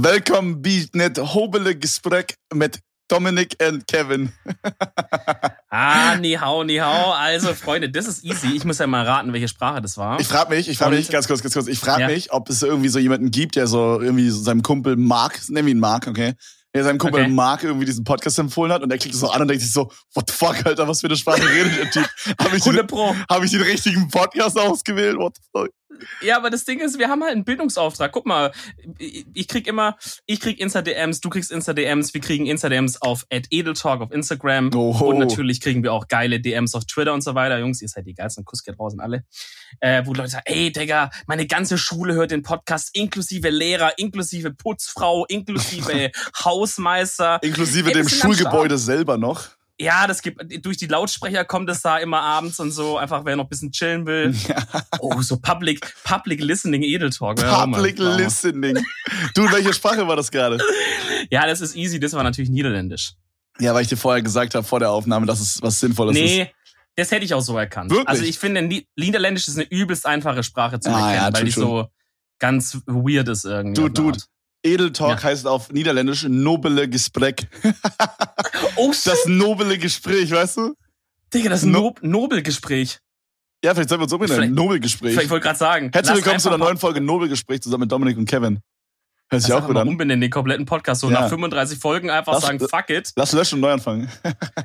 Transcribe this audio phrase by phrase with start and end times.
[0.00, 4.32] Welkom bij het hobele gesprek met Dominic und Kevin.
[5.68, 7.12] ah, ni hao, ni hao.
[7.12, 8.48] Also, Freunde, das ist easy.
[8.54, 10.20] Ich muss ja mal raten, welche Sprache das war.
[10.20, 12.08] Ich frage mich, ich frage mich, ganz kurz, ganz kurz, ich frage ja.
[12.08, 15.66] mich, ob es irgendwie so jemanden gibt, der so irgendwie so seinem Kumpel Mark, nennen
[15.66, 16.34] wir ihn Mark, okay?
[16.74, 17.30] Der seinem Kumpel okay.
[17.30, 19.90] Mark irgendwie diesen Podcast empfohlen hat und er klickt so an und denkt sich so,
[20.14, 22.08] what the fuck, Alter, was für eine Sprache redet der Typ?
[22.38, 22.76] Habe ich, den,
[23.30, 25.16] hab ich den richtigen Podcast ausgewählt?
[25.16, 25.70] What the fuck?
[26.20, 28.12] Ja, aber das Ding ist, wir haben halt einen Bildungsauftrag.
[28.12, 28.52] Guck mal,
[28.98, 29.96] ich krieg immer,
[30.26, 35.06] ich krieg Insta-DMs, du kriegst Insta-DMs, wir kriegen Insta-DMs auf Edeltalk auf Instagram Oho.
[35.06, 37.58] und natürlich kriegen wir auch geile DMs auf Twitter und so weiter.
[37.58, 39.24] Jungs, ihr seid die geilsten, Kuss geht raus alle.
[39.80, 44.52] Äh, wo Leute sagen, ey Digga, meine ganze Schule hört den Podcast, inklusive Lehrer, inklusive
[44.52, 46.10] Putzfrau, inklusive
[46.44, 47.38] Hausmeister.
[47.42, 51.98] Inklusive ey, dem Schulgebäude selber noch ja, das gibt, durch die Lautsprecher kommt es da
[51.98, 54.34] immer abends und so, einfach wer noch ein bisschen chillen will.
[54.46, 54.64] Ja.
[55.00, 57.36] Oh, so Public, Public Listening Edeltalk.
[57.36, 58.78] Public ja, Listening.
[59.34, 60.58] Du, welche Sprache war das gerade?
[61.30, 63.14] Ja, das ist easy, das war natürlich Niederländisch.
[63.58, 66.24] Ja, weil ich dir vorher gesagt habe, vor der Aufnahme, dass es was Sinnvolles nee,
[66.24, 66.30] ist.
[66.30, 66.54] Nee,
[66.94, 67.90] das hätte ich auch so erkannt.
[67.90, 68.08] Wirklich?
[68.08, 68.62] Also ich finde,
[68.96, 71.88] Niederländisch ist eine übelst einfache Sprache zu ah, erkennen, ja, weil die so
[72.38, 73.74] ganz weird ist irgendwie.
[73.74, 74.12] Du, du,
[74.62, 75.24] Edeltalk ja.
[75.24, 77.48] heißt auf Niederländisch nobele Gesprek.
[78.76, 79.06] oh, shit.
[79.06, 80.74] Das nobele Gespräch, weißt du?
[81.32, 83.00] Digga, das no Nobelgespräch.
[83.64, 84.54] Ja, vielleicht sollen wir uns umbenennen.
[84.54, 85.16] Nobelgespräch.
[85.18, 85.90] Ich wollte gerade sagen.
[85.92, 88.60] Herzlich willkommen zu einer neuen Folge Nobelgespräch zusammen mit Dominik und Kevin.
[89.28, 89.88] Hört sich auch gut an.
[89.88, 91.00] umbenennen den kompletten Podcast.
[91.00, 91.22] So ja.
[91.22, 93.10] nach 35 Folgen einfach lass, sagen, fuck it.
[93.16, 94.08] Lass löschen und neu anfangen.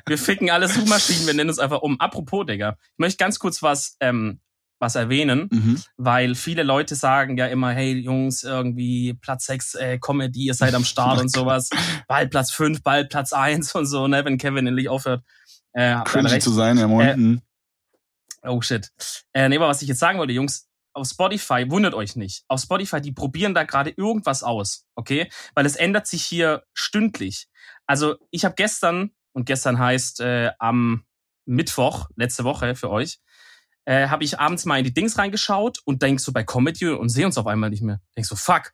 [0.05, 1.99] wir ficken alle Suchmaschinen, wir nennen uns einfach um.
[1.99, 2.77] Apropos, Digga.
[2.79, 4.39] Ich möchte ganz kurz was ähm,
[4.81, 5.81] was erwähnen, mhm.
[5.95, 10.73] weil viele Leute sagen ja immer, hey Jungs, irgendwie Platz 6 äh, Comedy, ihr seid
[10.73, 11.69] am Start und sowas.
[12.07, 15.23] Bald Platz 5, bald Platz 1 und so, ne, wenn Kevin endlich aufhört.
[15.73, 17.07] Äh, Cringy zu sein, ja moin.
[17.07, 17.41] Äh, mhm.
[18.43, 18.91] oh shit.
[19.33, 22.43] Äh, nee, aber was ich jetzt sagen wollte, Jungs, auf Spotify, wundert euch nicht.
[22.47, 25.31] Auf Spotify, die probieren da gerade irgendwas aus, okay?
[25.53, 27.47] Weil es ändert sich hier stündlich.
[27.85, 31.05] Also ich habe gestern, und gestern heißt äh, am
[31.45, 33.19] Mittwoch, letzte Woche für euch,
[33.85, 37.09] äh, habe ich abends mal in die Dings reingeschaut und denk so bei Comedy und
[37.09, 37.99] sehe uns auf einmal nicht mehr.
[38.15, 38.71] Denk so, fuck,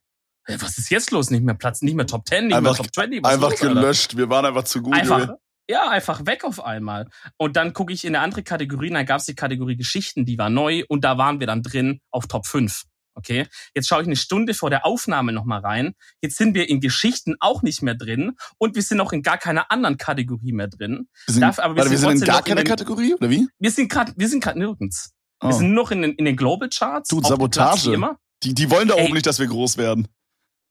[0.47, 1.29] was ist jetzt los?
[1.29, 3.23] Nicht mehr Platz, nicht mehr Top 10, nicht einfach, mehr Top 20.
[3.23, 4.17] Was einfach los, gelöscht, Alter?
[4.17, 4.94] wir waren einfach zu gut.
[4.94, 5.29] Einfach,
[5.69, 7.07] ja, einfach weg auf einmal.
[7.38, 10.38] Und dann gucke ich in eine andere Kategorie, dann gab es die Kategorie Geschichten, die
[10.38, 12.84] war neu und da waren wir dann drin auf Top 5.
[13.17, 15.95] Okay, jetzt schaue ich eine Stunde vor der Aufnahme nochmal rein.
[16.22, 19.39] Jetzt sind wir in Geschichten auch nicht mehr drin und wir sind auch in gar
[19.39, 21.09] keiner anderen Kategorie mehr drin.
[21.25, 23.47] Wir sind, Darf, aber wir, warte, sind, wir sind in gar keiner Kategorie oder wie?
[23.57, 25.13] Wir sind gerade, wir sind gerade nirgends.
[25.41, 25.47] Oh.
[25.47, 27.09] Wir sind noch in den, in den Global Charts.
[27.09, 28.00] Du, Sabotage.
[28.44, 30.07] Die, die wollen da oben nicht, dass wir groß werden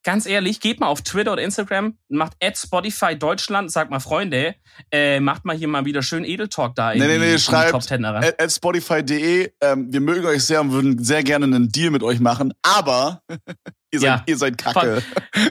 [0.06, 4.54] ganz ehrlich, geht mal auf Twitter oder Instagram, macht at Spotify Deutschland, sagt mal, Freunde,
[4.92, 7.74] äh, macht mal hier mal wieder schön Edeltalk da in nee, nee, nee, die, schreibt
[7.74, 12.04] at, at Spotify.de, ähm, wir mögen euch sehr und würden sehr gerne einen Deal mit
[12.04, 13.20] euch machen, aber
[13.90, 14.22] ihr, seid, ja.
[14.26, 15.02] ihr seid kacke.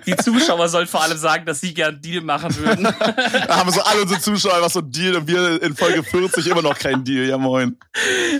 [0.06, 2.84] Die Zuschauer sollen vor allem sagen, dass sie gerne einen Deal machen würden.
[3.48, 6.48] da haben so alle unsere Zuschauer einfach so einen Deal und wir in Folge 40
[6.48, 7.78] immer noch keinen Deal, ja moin.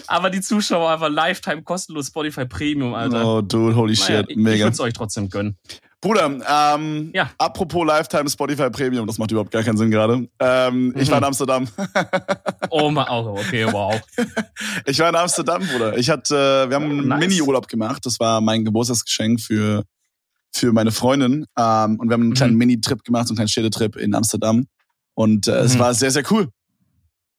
[0.08, 3.26] Aber die Zuschauer einfach Lifetime kostenlos Spotify Premium, Alter.
[3.26, 4.56] Oh, dude, holy naja, shit, mega.
[4.56, 5.58] Ich würde es euch trotzdem gönnen.
[6.06, 7.32] Bruder, ähm, ja.
[7.40, 10.28] apropos Lifetime Spotify Premium, das macht überhaupt gar keinen Sinn gerade.
[10.40, 10.94] Ähm, mhm.
[10.98, 11.68] Ich war in Amsterdam.
[12.70, 14.00] oh, oh, okay, wow.
[14.86, 15.98] ich war in Amsterdam, Bruder.
[15.98, 17.20] Ich hatte, wir haben einen nice.
[17.22, 18.06] Mini-Urlaub gemacht.
[18.06, 19.84] Das war mein Geburtstagsgeschenk für,
[20.54, 21.48] für meine Freundin.
[21.58, 22.60] Ähm, und wir haben einen kleinen mhm.
[22.60, 24.68] Mini-Trip gemacht, so einen kleinen Städtetrip in Amsterdam.
[25.16, 25.58] Und äh, mhm.
[25.66, 26.50] es war sehr, sehr cool.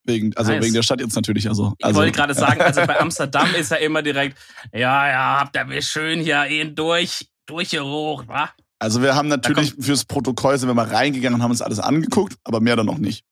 [0.02, 0.64] Wegen, also nice.
[0.64, 1.48] wegen der Stadt jetzt natürlich.
[1.48, 4.36] Also, ich wollte gerade sagen, also bei Amsterdam ist ja immer direkt,
[4.72, 8.50] ja, ja, habt ihr mir schön hier ihn durch durchgerucht, wa?
[8.78, 12.36] Also wir haben natürlich fürs Protokoll sind wir mal reingegangen und haben uns alles angeguckt,
[12.44, 13.24] aber mehr dann noch nicht.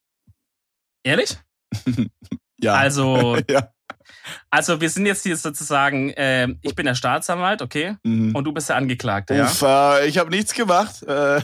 [1.03, 1.37] Ehrlich?
[2.59, 2.75] ja.
[2.75, 3.69] Also, ja.
[4.51, 7.97] also wir sind jetzt hier sozusagen, äh, ich bin der Staatsanwalt, okay?
[8.05, 8.35] Mhm.
[8.35, 9.99] Und du bist der Angeklagte, Uff, ja?
[9.99, 11.03] Äh, ich habe nichts gemacht.
[11.03, 11.43] Äh.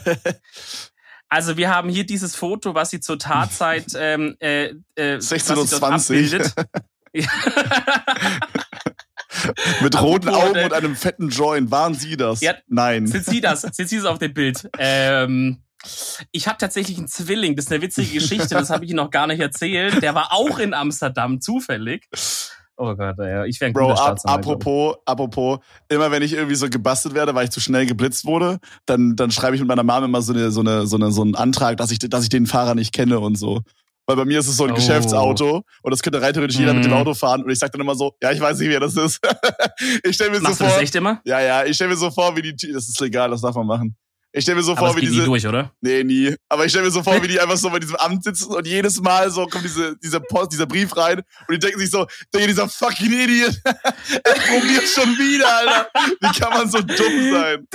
[1.29, 6.55] also wir haben hier dieses Foto, was sie zur Tatzeit ähm, äh, äh, 16.20 Uhr
[9.81, 11.71] Mit roten Augen und einem fetten Joint.
[11.71, 12.41] Waren Sie das?
[12.41, 13.07] Ja, Nein.
[13.07, 13.61] Sind Sie das?
[13.61, 14.69] Sind Sie das auf dem Bild?
[14.77, 15.63] Ähm,
[16.31, 17.55] ich habe tatsächlich einen Zwilling.
[17.55, 18.49] Das ist eine witzige Geschichte.
[18.49, 20.01] Das habe ich Ihnen noch gar nicht erzählt.
[20.01, 22.07] Der war auch in Amsterdam zufällig.
[22.77, 26.67] Oh Gott, ja, ich wäre ein Bro, ab, apropos, apropos, immer wenn ich irgendwie so
[26.67, 28.57] gebastelt werde, weil ich zu schnell geblitzt wurde,
[28.87, 31.21] dann, dann schreibe ich mit meiner Mama immer so, eine, so, eine, so, eine, so
[31.21, 33.61] einen Antrag, dass ich, dass ich den Fahrer nicht kenne und so.
[34.11, 34.75] Weil bei mir ist es so ein oh.
[34.75, 36.75] Geschäftsauto und das könnte rein theoretisch jeder mm.
[36.75, 36.97] mit dem mhm.
[36.97, 37.43] Auto fahren.
[37.45, 39.21] Und ich sag dann immer so, ja, ich weiß nicht, wer das ist.
[40.03, 40.67] ich stelle mir Machst so vor.
[40.67, 41.21] Du das echt immer?
[41.23, 43.67] Ja, ja, ich stelle mir so vor, wie die, das ist legal, das darf man
[43.67, 43.95] machen.
[44.33, 45.19] Ich stelle mir so aber vor, wie diese.
[45.19, 45.71] Nie durch, oder?
[45.79, 46.35] Nee, nie.
[46.49, 48.67] Aber ich stelle mir so vor, wie die einfach so bei diesem Amt sitzen und
[48.67, 52.05] jedes Mal so kommt diese, dieser Post, dieser Brief rein und die denken sich so,
[52.33, 55.89] dieser fucking Idiot, er probiert schon wieder, Alter.
[56.19, 57.67] Wie kann man so dumm sein?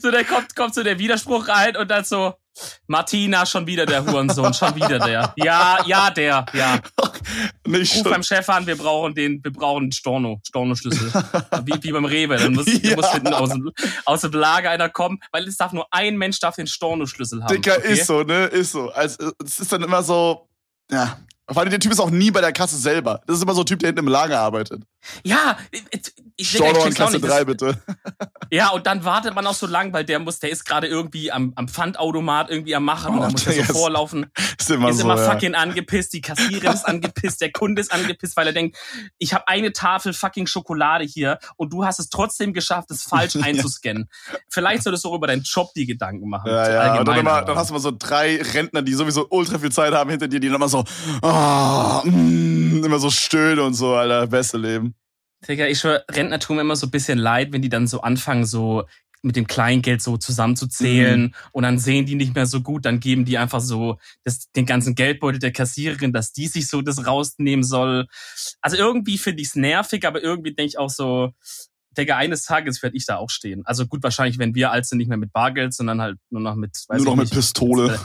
[0.00, 2.34] so, der kommt, kommt so der Widerspruch rein und dann so,
[2.86, 5.32] Martina, schon wieder der Hurensohn, schon wieder der.
[5.36, 6.78] Ja, ja, der, ja.
[7.66, 8.10] Nicht Ruf schon.
[8.12, 11.10] beim Chef an, wir brauchen den, wir brauchen einen Storno, Storno-Schlüssel.
[11.64, 12.36] wie, wie beim Rewe.
[12.36, 12.96] Dann muss, Ja.
[12.96, 13.70] muss hinten aus, dem-
[14.04, 17.54] aus dem Lager einer kommen, weil es darf nur ein Mensch darf den Storno-Schlüssel haben.
[17.54, 17.92] Dicker, okay?
[17.94, 18.44] ist so, ne?
[18.46, 18.90] Ist so.
[18.90, 20.48] Also, es ist dann immer so,
[20.90, 21.18] ja.
[21.52, 23.20] Vor allem der Typ ist auch nie bei der Kasse selber.
[23.26, 24.82] Das ist immer so ein Typ, der hinten im Lager arbeitet.
[25.24, 25.56] Ja,
[26.36, 27.24] ich, Digga, ich Kasse nicht.
[27.28, 27.82] 3, Das- bitte.
[28.50, 31.32] Ja, und dann wartet man auch so lang, weil der muss, der ist gerade irgendwie
[31.32, 34.26] am, am Pfandautomat irgendwie am Machen und Oh, dann muss er so ist- vorlaufen.
[34.58, 35.04] Ist immer ist so.
[35.04, 35.30] immer ja.
[35.30, 38.76] fucking angepisst, die Kassiererin ist angepisst, der Kunde ist angepisst, weil er denkt,
[39.18, 43.34] ich habe eine Tafel fucking Schokolade hier und du hast es trotzdem geschafft, es falsch
[43.42, 43.42] Ja.
[43.42, 44.08] einzuscannen.
[44.48, 46.48] Vielleicht solltest du auch über deinen Job die Gedanken machen.
[46.50, 46.98] Ja, ja.
[47.00, 49.92] Und dann, immer, dann hast du mal so drei Rentner, die sowieso ultra viel Zeit
[49.94, 50.84] haben hinter dir, die dann immer so,
[51.42, 54.26] ah, mm, immer so stöhnen und so, Alter.
[54.26, 54.94] Beste Leben.
[55.48, 58.00] Digga, ich schwör, Rentner tun mir immer so ein bisschen leid, wenn die dann so
[58.00, 58.84] anfangen, so
[59.24, 61.34] mit dem Kleingeld so zusammenzuzählen Mhm.
[61.52, 64.66] und dann sehen die nicht mehr so gut, dann geben die einfach so das, den
[64.66, 68.06] ganzen Geldbeutel der Kassiererin, dass die sich so das rausnehmen soll.
[68.60, 71.30] Also irgendwie finde ich es nervig, aber irgendwie denke ich auch so,
[71.96, 73.62] Digga, eines Tages werde ich da auch stehen.
[73.64, 76.54] Also gut, wahrscheinlich, wenn wir alt sind, nicht mehr mit Bargeld, sondern halt nur noch
[76.54, 77.98] mit, weiß Nur noch ich mit nicht, Pistole.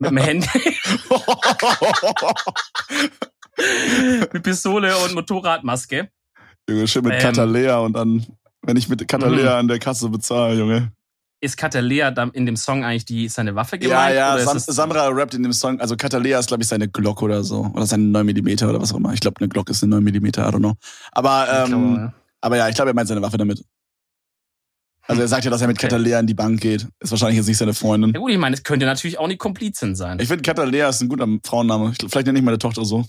[0.00, 0.76] mit dem Handy,
[4.32, 6.08] mit Pistole und Motorradmaske.
[6.68, 7.20] Junge, schön mit Ähm.
[7.20, 8.26] Katalea und dann,
[8.62, 9.58] wenn ich mit Katalea Mhm.
[9.60, 10.92] an der Kasse bezahle, Junge.
[11.40, 14.16] Ist Katalea in dem Song eigentlich die seine Waffe Ja, gemeint?
[14.16, 17.22] ja, oder Sam Samra rappt in dem Song, also Katalea ist, glaube ich, seine Glock
[17.22, 17.70] oder so.
[17.74, 19.12] Oder seine 9 mm oder was auch immer.
[19.12, 20.74] Ich glaube, eine Glock ist eine 9 mm, I don't know.
[21.12, 23.64] Aber, ähm, glaube, aber ja, ich glaube, er meint seine Waffe damit.
[25.02, 25.86] Also er sagt ja, dass er mit Okay.
[25.86, 26.86] Katalea in die Bank geht.
[27.00, 28.12] Ist wahrscheinlich jetzt nicht seine Freundin.
[28.12, 30.20] Ja gut, ich meine, es könnte natürlich auch eine Komplizin sein.
[30.20, 31.92] Ich finde, Katalea ist ein guter Frauenname.
[31.92, 33.06] Ich, vielleicht nenne ich meine Tochter so.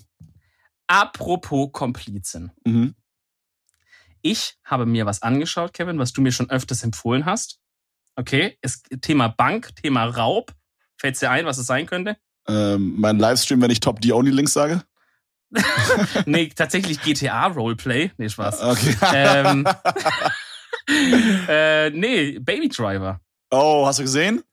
[0.88, 2.52] Apropos Komplizin.
[2.66, 2.96] Mhm.
[4.22, 7.60] Ich habe mir was angeschaut, Kevin, was du mir schon öfters empfohlen hast.
[8.16, 10.54] Okay, es, Thema Bank, Thema Raub.
[10.98, 12.18] Fällt dir ein, was es sein könnte?
[12.48, 14.84] Ähm, mein Livestream, wenn ich Top D Only Links sage.
[16.26, 18.12] nee, tatsächlich GTA Roleplay.
[18.18, 18.62] Nee, Spaß.
[18.62, 18.96] Okay.
[19.14, 19.66] ähm,
[21.48, 23.20] äh, nee, Baby Driver.
[23.52, 24.44] oh, hast du gesehen?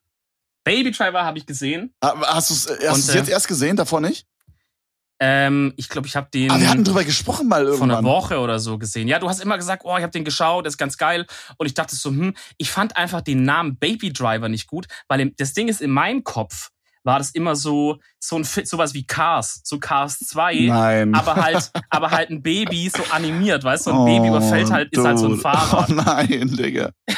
[0.65, 1.95] Baby Driver habe ich gesehen.
[2.01, 4.27] Ah, Hast du es hast äh, jetzt erst gesehen, davor nicht?
[5.19, 7.91] Ähm, ich glaube, ich habe den Ah, wir hatten drüber gesprochen mal vor irgendwann.
[7.99, 9.09] einer Woche oder so gesehen.
[9.09, 11.25] Ja, du hast immer gesagt, oh, ich habe den geschaut, das ist ganz geil.
[11.57, 15.31] Und ich dachte so, hm, ich fand einfach den Namen Baby Driver nicht gut, weil
[15.39, 16.71] das Ding ist, in meinem Kopf
[17.07, 20.67] war das immer so, so ein sowas wie Cars, so Cars 2.
[20.67, 21.15] Nein.
[21.15, 23.93] Aber halt, aber halt ein Baby so animiert, weißt du?
[23.93, 25.41] So ein Baby überfällt halt, ist halt so ein dude.
[25.41, 25.89] Fahrrad.
[25.89, 26.91] Oh nein, Digga.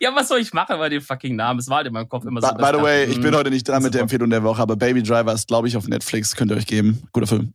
[0.00, 1.58] Ja, was soll ich machen bei dem fucking Namen?
[1.58, 2.48] Es war halt in meinem Kopf immer so.
[2.48, 4.02] By, by the way, ich hm, bin heute nicht dran mit der.
[4.02, 6.36] Empfehlung der Woche, aber Baby Driver ist, glaube ich, auf Netflix.
[6.36, 7.02] Könnt ihr euch geben.
[7.12, 7.54] Guter Film.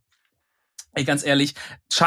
[0.95, 1.56] Ey, ganz ehrlich,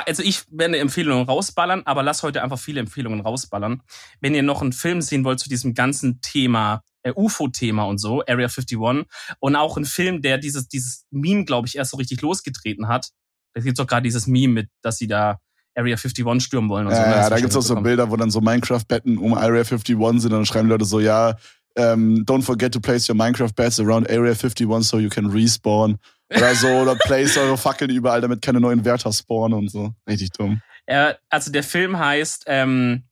[0.06, 3.82] also ich werde Empfehlungen rausballern, aber lass heute einfach viele Empfehlungen rausballern.
[4.20, 8.20] Wenn ihr noch einen Film sehen wollt zu diesem ganzen Thema, äh, UFO-Thema und so,
[8.26, 9.06] Area 51,
[9.40, 13.10] und auch einen Film, der dieses, dieses Meme, glaube ich, erst so richtig losgetreten hat.
[13.54, 15.40] Da gibt's doch gerade dieses Meme mit, dass sie da
[15.74, 17.00] Area 51 stürmen wollen und so.
[17.00, 17.16] Ja, ne?
[17.16, 17.74] ja, du da gibt's auch so.
[17.76, 21.34] Bilder, wo dann so Minecraft-Betten um Area 51 sind und dann schreiben Leute so, ja,
[21.76, 25.98] ähm, don't forget to place your Minecraft-Beds around Area 51 so you can respawn.
[26.28, 29.94] Oder so, oder place eure Fackeln überall, damit keine neuen Wärter spawnen und so.
[30.08, 30.60] Richtig dumm.
[30.86, 33.04] Äh, also der Film heißt ähm,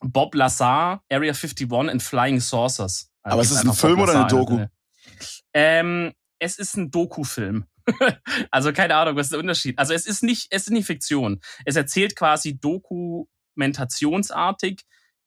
[0.00, 3.10] Bob Lazar, Area 51 and Flying Saucers.
[3.22, 4.56] Also Aber gibt's es ist ein einfach Bob Film oder eine Lazar, Doku?
[4.56, 4.70] ne?
[5.54, 7.64] Ähm, es ist ein Doku-Film.
[8.50, 9.78] also keine Ahnung, was ist der Unterschied?
[9.78, 11.40] Also es ist nicht, es ist nicht Fiktion.
[11.64, 14.84] Es erzählt quasi dokumentationsartig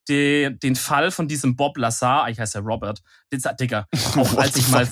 [0.07, 4.55] de, den Fall von diesem Bob Lazar, ich heiße ja Robert, den, Digga, auch als
[4.57, 4.87] ich mal,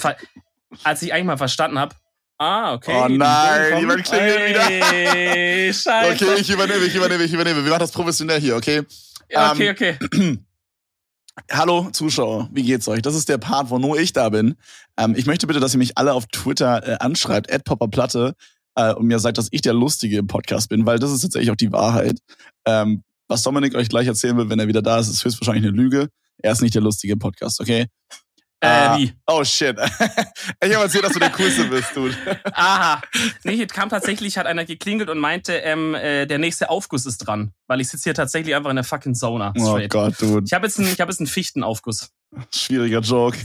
[0.84, 1.96] als ich eigentlich mal verstanden habe,
[2.38, 2.94] ah, okay.
[2.96, 4.70] Oh nein, jemand klingelt wieder.
[4.70, 6.26] Ey, Scheiße.
[6.26, 7.64] Okay, ich übernehme, ich übernehme, ich übernehme.
[7.64, 8.84] Wir machen das professionell hier, okay?
[9.30, 10.40] Ja, okay, Ähm, okay.
[11.52, 13.02] Hallo Zuschauer, wie geht's euch?
[13.02, 14.56] Das ist der Part, wo nur ich da bin.
[14.98, 18.36] Ähm, ich möchte bitte, dass ihr mich alle auf Twitter äh, anschreibt, @popperplatte,
[18.76, 21.52] äh, und mir sagt, dass ich der Lustige im Podcast bin, weil das ist tatsächlich
[21.52, 22.20] auch die Wahrheit.
[22.66, 25.76] Ähm, was Dominik euch gleich erzählen will, wenn er wieder da ist, ist höchstwahrscheinlich eine
[25.76, 26.10] Lüge.
[26.40, 27.88] Er ist nicht der Lustige im Podcast, okay?
[28.62, 28.98] Äh, Ah.
[28.98, 29.14] wie?
[29.26, 29.78] Oh shit.
[30.64, 32.16] ich habe erzählt, dass du der Coolste bist, dude.
[32.54, 33.02] Aha.
[33.44, 37.20] Nee, hier kam tatsächlich, hat einer geklingelt und meinte, ähm, äh, der nächste Aufguss ist
[37.20, 37.54] dran.
[37.68, 39.54] Weil ich sitze hier tatsächlich einfach in der fucking Sauna.
[39.58, 39.90] Oh Straight.
[39.92, 40.44] Gott, dude.
[40.46, 42.10] ich habe jetzt, einen- ich hab jetzt einen Fichtenaufguss.
[42.54, 43.38] Schwieriger Joke.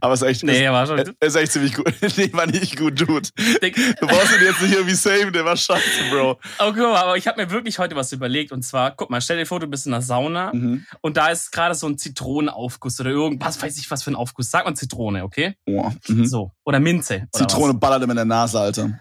[0.00, 0.98] Aber ist echt, Nee, ist, war schon.
[0.98, 1.86] ist echt ziemlich gut.
[2.16, 3.28] nee, war nicht gut, dude.
[3.36, 6.32] Du brauchst ihn jetzt nicht irgendwie saven, der war scheiße, Bro.
[6.58, 8.52] Oh, guck mal, aber ich habe mir wirklich heute was überlegt.
[8.52, 10.86] Und zwar, guck mal, stell dir vor, du bist in der Sauna Mhm.
[11.00, 14.50] und da ist gerade so ein Zitronenaufguss oder irgendwas, weiß ich was für ein Aufguss.
[14.50, 15.54] Sag mal Zitrone, okay?
[15.66, 16.26] Oh, mhm.
[16.26, 16.52] So.
[16.64, 17.26] Oder Minze.
[17.34, 18.98] Oder Zitrone ballert ihm in der Nase, Alter.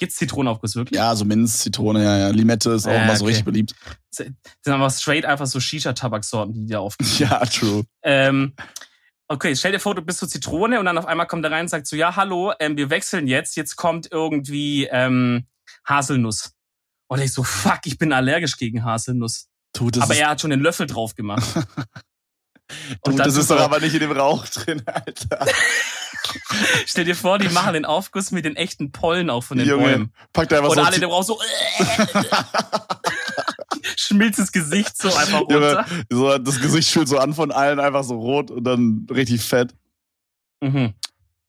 [0.00, 0.96] Gibt's Zitronenaufguss wirklich?
[0.96, 2.28] Ja, so Minz, Zitrone, ja, ja.
[2.28, 3.30] Limette ist auch Äh, immer so okay.
[3.30, 3.74] richtig beliebt.
[4.16, 7.08] Das sind aber straight einfach so Shisha-Tabaksorten, die dir aufgehen.
[7.18, 7.82] Ja, true.
[8.04, 8.54] Ähm,
[9.28, 11.62] okay, stell dir vor, du bist so Zitrone und dann auf einmal kommt er rein
[11.62, 15.46] und sagt so, ja, hallo, ähm, wir wechseln jetzt, jetzt kommt irgendwie ähm,
[15.84, 16.54] Haselnuss.
[17.08, 19.48] Und ich so, fuck, ich bin allergisch gegen Haselnuss.
[19.74, 21.46] Du, das aber er hat schon den Löffel drauf gemacht.
[23.04, 25.46] du, das ist doch aber nicht in dem Rauch drin, Alter.
[26.86, 29.84] Stell dir vor, die machen den Aufguss mit den echten Pollen auch von den Junge,
[29.84, 30.12] Bäumen.
[30.32, 30.82] pack da einfach Und so.
[30.82, 31.38] alle in dem Raum so,
[34.06, 35.84] schmilzt das Gesicht so einfach runter.
[36.10, 39.42] Junge, so, das Gesicht schült so an von allen, einfach so rot und dann richtig
[39.42, 39.74] fett.
[40.60, 40.94] Mhm.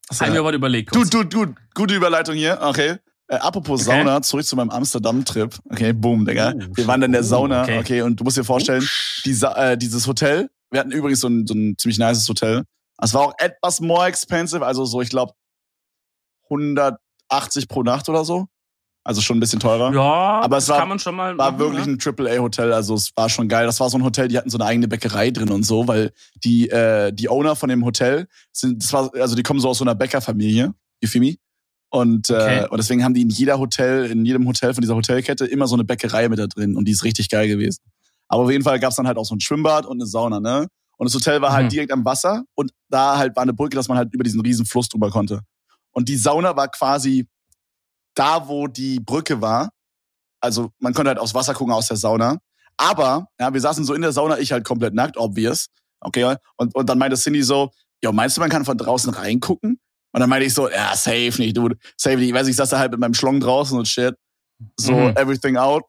[0.08, 0.94] Das Hab ich mir ist- aber überlegt.
[0.94, 1.10] Du, kurz.
[1.10, 2.60] du, du, gute Überleitung hier.
[2.62, 2.98] Okay.
[3.28, 4.00] Äh, apropos Okay.
[4.00, 5.56] Sauna, zurück zu meinem Amsterdam-Trip.
[5.70, 6.54] Okay, boom, Digga.
[6.56, 7.80] Oh, wir waren dann in der oh, Sauna, okay.
[7.80, 8.02] okay.
[8.02, 8.88] und du musst dir vorstellen,
[9.24, 12.64] die Sa äh, dieses Hotel, wir hatten übrigens so ein, so ein ziemlich nices Hotel.
[13.00, 15.34] Es war auch etwas more expensive, also so, ich glaube,
[16.46, 18.48] 180 pro Nacht oder so.
[19.10, 19.92] Also schon ein bisschen teurer.
[19.92, 21.94] Ja, Aber es war- kann man schon mal War machen, wirklich ne?
[21.94, 23.66] ein AAA-Hotel, also es war schon geil.
[23.66, 26.12] Das war so ein Hotel, die hatten so eine eigene Bäckerei drin und so, weil
[26.44, 29.80] die, äh, die Owner von dem Hotel sind, das war, also die kommen so aus
[29.80, 31.38] so einer Bäckerfamilie, you feel me?
[31.90, 32.60] Und, Okay.
[32.60, 35.66] äh, und deswegen haben die in jeder Hotel, in jedem Hotel von dieser Hotelkette immer
[35.66, 37.82] so eine Bäckerei mit da drin und die ist richtig geil gewesen.
[38.28, 40.68] Aber auf jeden Fall gab's dann halt auch so ein Schwimmbad und eine Sauna, ne?
[40.98, 41.70] Und das Hotel war halt Mhm.
[41.70, 44.68] direkt am Wasser und da halt war eine Brücke, dass man halt über diesen riesen
[44.68, 45.42] Fluss drüber konnte.
[45.92, 47.26] Und die Sauna war quasi
[48.20, 49.70] da, wo die Brücke war.
[50.42, 52.38] Also man konnte halt aufs Wasser gucken aus der Sauna.
[52.78, 55.68] Aber, ja, wir saßen so in der Sauna, ich halt komplett nackt, obvious.
[56.02, 57.72] Okay, und, und dann meinte Cindy so,
[58.02, 59.80] ja, meinst du, man kann von draußen reingucken?
[60.12, 61.78] Und dann meinte ich so, ja, safe nicht, dude.
[61.98, 62.30] Safe nicht.
[62.30, 64.16] Ich weiß, ich saß da halt mit meinem Schlong draußen und shit.
[64.80, 65.14] So, Mhm.
[65.18, 65.84] everything out.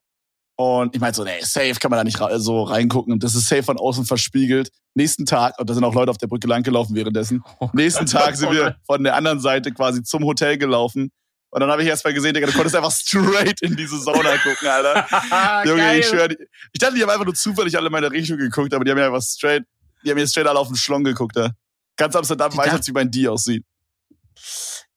[0.56, 3.12] Und ich meinte so, nee, safe kann man da nicht so reingucken.
[3.14, 4.70] Und das ist safe von außen verspiegelt.
[4.94, 7.42] Nächsten Tag, und da sind auch Leute auf der Brücke langgelaufen währenddessen.
[7.60, 8.04] Oh Nächsten.
[8.06, 11.10] Tag sind wir von der anderen Seite quasi zum Hotel gelaufen.
[11.52, 14.36] Und dann habe ich erst mal gesehen, Digga, du konntest einfach straight in diese Sauna
[14.38, 15.64] gucken, Alter.
[15.68, 15.98] Junge, Geil.
[16.00, 16.38] ich schwöre, die-
[16.72, 18.98] ich dachte, die haben einfach nur zufällig alle in meine Richtung geguckt, aber die haben
[18.98, 19.64] ja einfach straight,
[20.04, 21.50] die haben mir straight alle auf den Schlong geguckt, da.
[21.96, 23.64] Ganz Amsterdam Die weiß jetzt, wie mein D aussieht.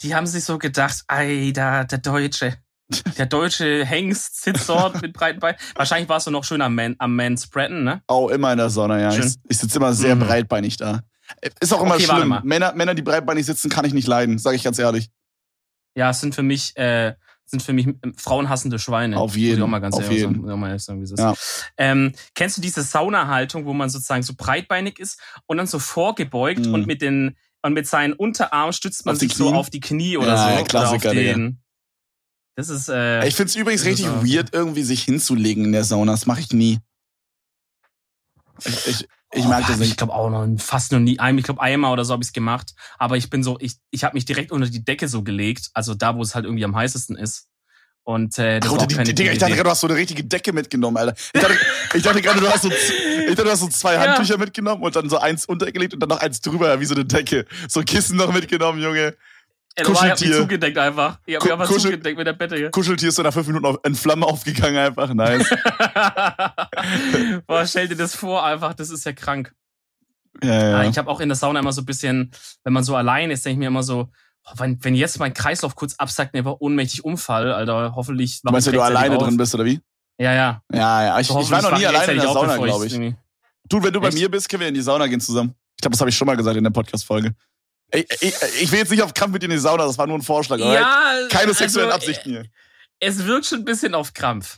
[0.01, 2.57] Die haben sich so gedacht, ey, da, der Deutsche.
[3.17, 5.57] Der deutsche Hengst sitzt dort mit breiten Beinen.
[5.75, 8.03] Wahrscheinlich warst du noch schön am, Man, am Manspreaden, ne?
[8.07, 9.11] Auch immer in der Sonne, ja.
[9.11, 9.25] Schön.
[9.25, 10.19] Ich, ich sitze immer sehr Mhm.
[10.19, 11.01] breitbeinig da.
[11.59, 12.37] Ist auch immer Okay, schlimm.
[12.43, 15.09] Männer, Männer, die breitbeinig sitzen, kann ich nicht leiden, sage ich ganz ehrlich.
[15.95, 17.13] Ja, es sind für mich, äh,
[17.45, 19.17] sind für mich ähm, frauenhassende Schweine.
[19.17, 20.45] Auf jeden, Muss ich mal ganz auf jeden.
[20.47, 21.19] sagen, sagen, wie es ist.
[21.19, 21.33] Ja.
[21.77, 26.65] Ähm, kennst du diese Saunahaltung, wo man sozusagen so breitbeinig ist und dann so vorgebeugt
[26.65, 26.73] Mhm.
[26.73, 30.17] und mit den und mit seinen Unterarmen stützt man Auf sich so auf die Knie
[30.17, 30.49] oder Ja, so.
[30.49, 31.61] ja, oder Klassiker, auf den,
[32.55, 36.11] Das ist, äh, Ich find's übrigens ist richtig weird, irgendwie sich hinzulegen in der Sauna.
[36.11, 36.79] Das mache ich nie.
[38.65, 39.97] Ich, ich, ich mag Oh, das Ich nicht.
[39.97, 41.19] glaube auch noch fast noch nie.
[41.19, 42.73] ein- Ich glaube einmal oder so habe ich es gemacht.
[42.97, 45.93] Aber ich bin so, ich, ich habe mich direkt unter die Decke so gelegt, also
[45.95, 47.47] da, wo es halt irgendwie am heißesten ist.
[48.05, 49.87] Und äh, das Ach, war auch keine die, Digga, ich dachte gerade, du hast so
[49.87, 51.13] eine richtige Decke mitgenommen, Alter.
[51.33, 51.57] Ich dachte,
[51.93, 54.01] ich dachte gerade, du hast so, ich dachte, du hast so zwei Ja.
[54.07, 57.05] Handtücher mitgenommen und dann so eins untergelegt und dann noch eins drüber, wie so eine
[57.05, 57.45] Decke.
[57.69, 59.15] So Kissen noch mitgenommen, Junge.
[59.77, 60.37] Ja, du, ich hab mich Kuscheltier.
[60.37, 61.17] zugedeckt einfach.
[61.25, 62.69] Ich hab mich einfach Kuschel- zugedeckt mit der Bettdecke.
[62.69, 65.11] Kuscheltier ist so nach fünf Minuten auf, in Flammen aufgegangen, einfach.
[65.13, 65.49] Nice.
[67.47, 69.53] Boah, stell dir das vor, einfach, das ist ja krank.
[70.43, 70.69] Ja, Ja.
[70.83, 70.89] ja.
[70.89, 72.31] Ich habe auch in der Sauna immer so ein bisschen,
[72.63, 74.09] wenn man so allein ist, denke ich mir immer so,
[74.45, 78.41] oh, wenn, wenn jetzt mein Kreislauf kurz absackt und einfach ohnmächtig umfall, Alter, hoffentlich.
[78.43, 79.79] Du meinst, wenn du alleine drin bist, oder wie?
[80.19, 80.61] Ja, ja.
[80.71, 81.19] Ja, ja.
[81.19, 82.93] Ich, ich war noch nie alleine in der Sauna, glaube ich.
[83.69, 84.17] Du, wenn du bei Echt?
[84.17, 85.55] mir bist, können wir in die Sauna gehen zusammen.
[85.77, 87.33] Ich glaube, das habe ich schon mal gesagt in der Podcast-Folge.
[87.91, 90.07] Ich, ich, ich will jetzt nicht auf Krampf mit dir in die Sauna, das war
[90.07, 90.57] nur ein Vorschlag.
[90.57, 92.45] Ja, Keine sexuellen also, Absichten hier.
[92.99, 94.57] Es wirkt schon ein bisschen auf Krampf.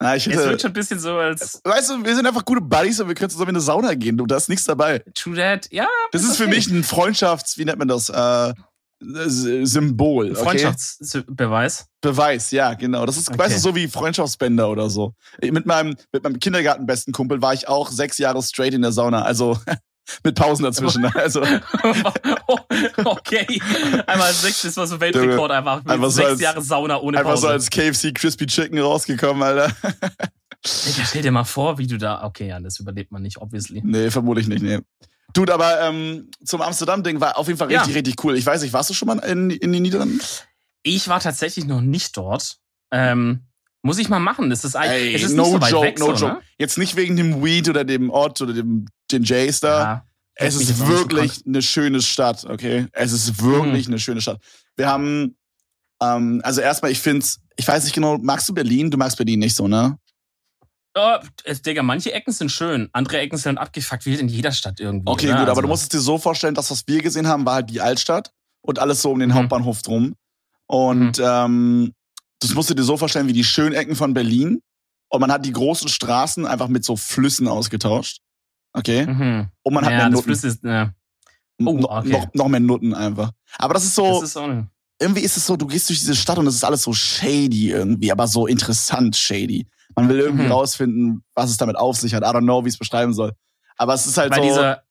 [0.00, 2.44] Ja, ich Es hätte, wirkt schon ein bisschen so als weißt du, wir sind einfach
[2.44, 4.16] gute Buddies und wir können zusammen in eine Sauna gehen.
[4.16, 5.02] Du, da ist nichts dabei.
[5.14, 5.68] True That.
[5.72, 6.54] Ja, Das ist für okay.
[6.54, 8.10] mich ein Freundschafts-, wie nennt man das?
[8.10, 8.52] Äh,
[9.28, 10.32] Symbol.
[10.32, 10.42] Okay?
[10.42, 11.86] Freundschaftsbeweis.
[12.00, 13.04] Beweis, ja, genau.
[13.04, 13.38] Das ist, Okay.
[13.38, 15.12] weißt du, so wie Freundschaftsbänder oder so.
[15.42, 19.22] Mit meinem, mit meinem Kindergartenbesten Kumpel war ich auch sechs Jahre straight in der Sauna.
[19.22, 19.58] Also
[20.24, 21.04] mit Pausen dazwischen.
[21.14, 21.42] Also
[23.04, 23.46] okay.
[24.06, 25.78] Einmal sechs, das war so Weltrekord einfach.
[25.78, 27.42] Mit Einfach so sechs als- Jahre Sauna ohne einfach Pause.
[27.42, 29.74] so als KFC Crispy Chicken rausgekommen, Alter.
[30.64, 32.24] Digga, stell dir mal vor, wie du da.
[32.24, 33.82] Okay, ja, das überlebt man nicht, obviously.
[33.84, 34.80] Nee, vermutlich nicht, nee.
[35.32, 37.80] Dude, aber ähm, zum Amsterdam-Ding war auf jeden Fall Ja.
[37.80, 38.36] richtig, richtig cool.
[38.36, 40.20] Ich weiß nicht, warst du schon mal in, in den Niederlanden?
[40.82, 42.56] Ich war tatsächlich noch nicht dort.
[42.92, 43.40] Ähm,
[43.86, 44.50] muss ich mal machen.
[44.50, 45.14] Das ist eigentlich.
[45.14, 46.34] Ey, es ist no nicht so weit joke, weg, no so, joke.
[46.34, 46.42] Ne?
[46.58, 49.78] Jetzt nicht wegen dem Weed oder dem Ort oder dem den Jays da.
[49.80, 52.88] Ja, es ist so wirklich eine schöne Stadt, okay?
[52.92, 54.38] Es ist wirklich eine schöne Stadt.
[54.76, 55.36] Wir haben,
[56.02, 58.90] ähm, also erstmal, ich find's, ich weiß nicht genau, magst du Berlin?
[58.90, 59.96] Du magst Berlin nicht so, ne?
[60.98, 61.18] Oh,
[61.64, 65.10] Digga, manche Ecken sind schön, andere Ecken sind abgefuckt, wie in jeder Stadt irgendwie.
[65.10, 65.32] Okay, ne?
[65.32, 67.54] gut, aber Also, du musst es dir so vorstellen, dass was wir gesehen haben, war
[67.56, 69.34] halt die Altstadt und alles so um den Mhm.
[69.34, 70.14] Hauptbahnhof drum.
[70.66, 71.92] Und ähm,
[72.40, 74.62] das musst du dir so vorstellen wie die Schönecken von Berlin.
[75.08, 78.18] Und man hat die großen Straßen einfach mit so Flüssen ausgetauscht.
[78.72, 79.06] Okay?
[79.06, 79.48] Mhm.
[79.62, 80.24] Und man hat ja, mehr Nutten.
[80.24, 80.92] Fluss ist, ja.
[81.64, 82.08] Oh, okay.
[82.10, 83.30] noch, noch mehr Nutten einfach.
[83.58, 84.36] Aber das ist so, Das ist
[85.00, 87.70] irgendwie ist es so, du gehst durch diese Stadt und es ist alles so shady
[87.70, 89.66] irgendwie, aber so interessant shady.
[89.94, 90.52] Man will irgendwie Mhm.
[90.52, 92.22] rausfinden, was es damit auf sich hat.
[92.22, 93.32] I don't know, wie ich es beschreiben soll.
[93.76, 94.42] Aber es ist halt bei so.
[94.42, 94.82] dieser,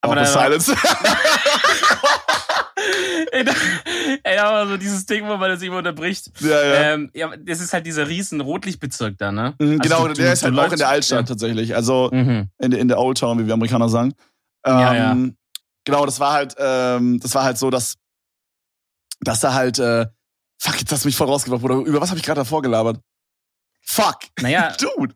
[0.00, 0.74] aber Awkward da- Silence.
[3.32, 3.52] ey, da,
[4.24, 6.30] ey, aber so dieses Ding, wo man das immer unterbricht.
[6.40, 6.74] ja, ja.
[6.94, 9.54] Ähm, ja, das ist halt dieser riesen Rotlichtbezirk da, ne?
[9.58, 11.74] Mhm, Also genau, du- der du- ist halt auch in der Altstadt tatsächlich.
[11.74, 12.22] Also Ja.
[12.22, 12.48] Mhm.
[12.58, 14.14] in, der- in der Old Town, wie wir Amerikaner sagen.
[14.64, 15.16] Ähm, Ja, ja.
[15.84, 17.96] Genau, das war halt, ähm, das war halt so, dass,
[19.20, 20.06] dass da halt, äh,
[20.60, 21.76] fuck, jetzt hast du mich voll rausgebracht, Bruder.
[21.76, 23.00] Über was habe ich gerade davor gelabert?
[23.84, 24.18] Fuck.
[24.40, 25.14] Naja, Dude.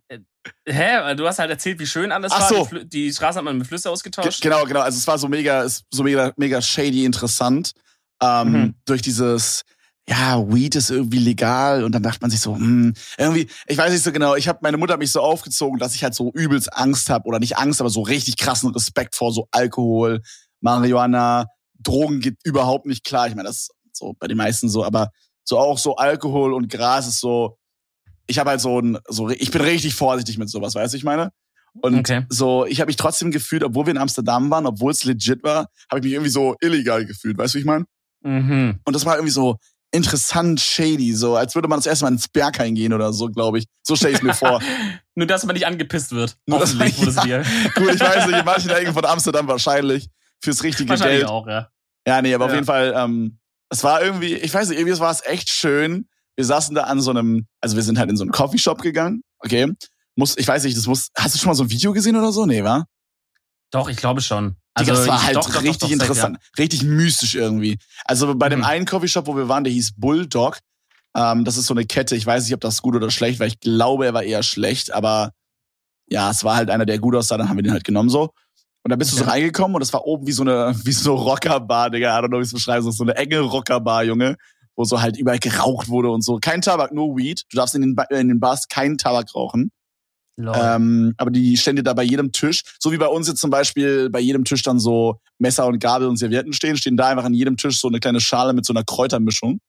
[0.67, 1.01] Hä?
[1.03, 2.67] Weil Du hast halt erzählt, wie schön alles Ach war.
[2.67, 2.77] so.
[2.79, 4.41] Die, die Straßen hat man mit Flüsse Ge ausgetauscht.
[4.43, 4.81] genau, genau.
[4.81, 7.73] Also es war so mega, so mega, mega shady interessant.
[8.23, 8.75] Ähm, Mhm.
[8.87, 9.63] Durch dieses,
[10.09, 13.93] ja, Weed ist irgendwie legal und dann dachte man sich so, hm, irgendwie, ich weiß
[13.93, 16.31] nicht so genau, ich habe meine Mutter hat mich so aufgezogen, dass ich halt so
[16.33, 20.23] übelst Angst habe oder nicht Angst, aber so richtig krassen Respekt vor so Alkohol,
[20.61, 21.47] Marihuana,
[21.79, 23.29] Drogen geht überhaupt nicht klar.
[23.29, 25.11] Ich meine, das ist so bei den meisten so, aber
[25.45, 27.59] so auch so Alkohol und Gras ist so,
[28.27, 31.05] ich habe halt so ein, so, ich bin richtig vorsichtig mit sowas, weißt du, ich
[31.05, 31.31] meine?
[31.83, 32.25] Und Okay.
[32.29, 35.69] so, ich habe mich trotzdem gefühlt, obwohl wir in Amsterdam waren, obwohl es legit war,
[35.91, 37.85] habe ich mich irgendwie so illegal gefühlt, weißt du, wie ich meine?
[38.23, 38.79] Mhm.
[38.85, 39.57] Und das war irgendwie so
[39.93, 43.59] interessant shady, so als würde man das erste Mal ins Berghain gehen oder so, glaube
[43.59, 43.67] ich.
[43.83, 44.61] So stelle ich mir vor.
[45.15, 46.37] Nur, dass man nicht angepisst wird.
[46.47, 47.45] Nur, dass- es dir.
[47.75, 50.09] Gut, ich weiß nicht, in manchen Ecken von Amsterdam wahrscheinlich
[50.43, 51.31] fürs richtige Wahrscheinlich Geld.
[51.31, 51.69] auch, ja.
[52.07, 52.57] Ja, nee, aber auf Ja.
[52.57, 53.39] jeden Fall, ähm,
[53.71, 56.09] es war irgendwie, ich weiß nicht, irgendwie war es echt schön.
[56.37, 59.23] Wir saßen da an so einem, also wir sind halt in so einen Coffeeshop gegangen,
[59.39, 59.73] okay?
[60.15, 62.33] Muss, ich weiß nicht, das muss, hast du schon mal so ein Video gesehen oder
[62.33, 62.47] so?
[62.47, 62.85] Nee, wa?
[63.71, 64.57] Doch, ich glaube schon.
[64.75, 67.79] Also, das war halt doch, richtig doch, interessant, richtig mystisch irgendwie.
[68.05, 68.65] Also bei dem Mhm.
[68.67, 70.59] einen Coffeeshop, wo wir waren, der hieß Bulldog.
[71.15, 72.15] Ähm, das ist so eine Kette.
[72.15, 74.93] Ich weiß nicht, ob das gut oder schlecht, weil ich glaube, er war eher schlecht.
[74.93, 75.33] Aber
[76.09, 77.39] ja, es war halt einer, der gut aussah.
[77.39, 78.33] Dann haben wir den halt genommen so.
[78.83, 81.15] Und da bist du so reingekommen und das war oben wie so eine, wie so
[81.15, 82.17] eine Rockerbar, Digga.
[82.19, 82.93] I don't know, wie ich es beschreiben soll.
[82.93, 84.37] So eine enge Rockerbar, Junge.
[84.77, 86.39] Wo so halt überall geraucht wurde und so.
[86.41, 87.45] Kein Tabak, nur Weed.
[87.51, 89.71] Du darfst in den, Ba- in den Bars keinen Tabak rauchen.
[90.55, 94.11] Ähm, aber die stände da bei jedem Tisch, so wie bei uns jetzt zum Beispiel
[94.11, 97.33] bei jedem Tisch dann so Messer und Gabel und Servietten stehen, stehen da einfach an
[97.33, 99.61] jedem Tisch so eine kleine Schale mit so einer Kräutermischung,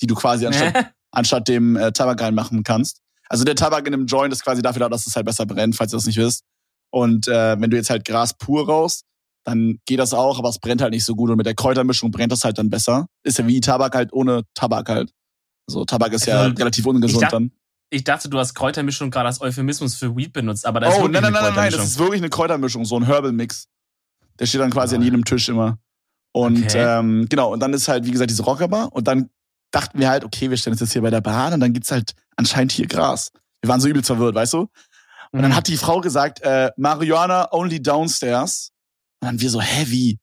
[0.00, 3.00] die du quasi anstatt, anstatt dem äh, Tabak reinmachen kannst.
[3.28, 5.76] Also der Tabak in einem Joint ist quasi dafür da, dass es halt besser brennt,
[5.76, 6.42] falls ihr das nicht wisst.
[6.90, 9.04] Und äh, wenn du jetzt halt Gras pur rauchst,
[9.44, 11.30] dann geht das auch, aber es brennt halt nicht so gut.
[11.30, 13.06] Und mit der Kräutermischung brennt das halt dann besser.
[13.22, 15.12] Ist ja wie Tabak halt ohne Tabak halt.
[15.68, 17.50] Also Tabak ist ja Also, relativ ungesund dann.
[17.90, 21.02] ich dachte, du hast Kräutermischung gerade als Euphemismus für Weed benutzt, aber da ist Oh,
[21.02, 23.66] wirklich nein, nein, eine nein, nein, nein, das ist wirklich eine Kräutermischung, so ein Herbal-Mix.
[24.38, 25.04] Der steht dann quasi an Ah.
[25.04, 25.78] jedem Tisch immer.
[26.32, 26.98] Und Okay.
[26.98, 28.92] ähm, genau, und dann ist halt, wie gesagt, diese Rockerbar.
[28.92, 29.30] Und dann
[29.70, 31.92] dachten wir halt, okay, wir stellen uns jetzt hier bei der Bar und dann gibt's
[31.92, 33.30] halt anscheinend hier Gras.
[33.62, 34.68] Wir waren so übelst verwirrt, weißt du?
[35.32, 35.56] Und dann Mhm.
[35.56, 38.70] hat die Frau gesagt, äh, Marihuana only downstairs.
[39.24, 40.18] Und dann wir so, hä, wie?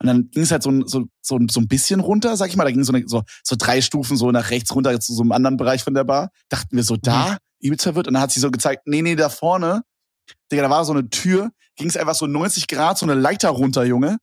[0.00, 2.56] Und dann ging es halt so, ein- so, so, so ein bisschen runter, sag ich
[2.56, 2.64] mal.
[2.64, 5.32] Da ging so, eine, so, so drei Stufen so nach rechts runter zu so einem
[5.32, 6.30] anderen Bereich von der Bar.
[6.48, 8.08] Dachten wir so, da, übelst verwirrt.
[8.08, 9.82] Und dann hat sie so gezeigt, nee, nee, da vorne,
[10.50, 13.50] Digga, da war so eine Tür, ging es einfach so 90 Grad, so eine Leiter
[13.50, 14.18] runter, Junge.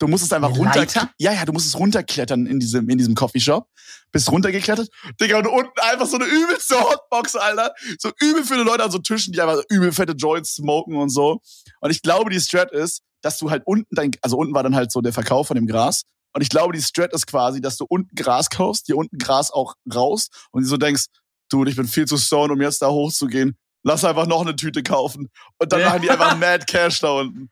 [0.00, 0.86] Du musstest einfach Eine runter.
[1.18, 3.68] Ja, ja, du musstest runterklettern in diesem, in diesem Coffeeshop.
[4.10, 4.88] Bist runtergeklettert.
[5.20, 7.74] Digga, und unten einfach so eine übelste Hotbox, Alter.
[7.98, 11.40] So übel viele Leute an so Tischen, die einfach übel fette Joints smoken und so.
[11.80, 14.74] Und ich glaube, die Strat ist, dass du halt unten dein, also unten war dann
[14.74, 16.04] halt so der Verkauf von dem Gras.
[16.32, 19.50] Und ich glaube, die Strat ist quasi, dass du unten Gras kaufst, dir unten Gras
[19.50, 21.06] auch raus und du so denkst,
[21.50, 23.56] du, ich bin viel zu stoned, um jetzt da hochzugehen.
[23.82, 25.30] Lass einfach noch eine Tüte kaufen.
[25.58, 25.88] Und dann Ja.
[25.88, 27.48] machen die einfach Mad Cash da unten.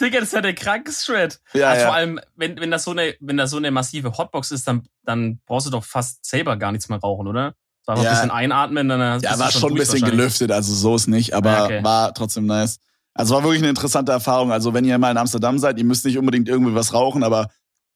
[0.00, 1.38] Digga, das ist ja der krankes Shred.
[1.52, 1.86] Ja, also ja.
[1.88, 4.86] vor allem, wenn, wenn das so eine, wenn das so eine massive Hotbox ist, dann,
[5.04, 7.54] dann brauchst du doch fast selber gar nichts mehr rauchen, oder?
[7.82, 8.10] So einfach Ja.
[8.10, 11.34] ein bisschen einatmen, dann Ja, war schon ein durch bisschen gelüftet, also so ist nicht,
[11.34, 11.84] aber okay.
[11.84, 12.78] war trotzdem nice.
[13.14, 14.52] Also war wirklich eine interessante Erfahrung.
[14.52, 17.48] Also wenn ihr mal in Amsterdam seid, ihr müsst nicht unbedingt irgendwie was rauchen, aber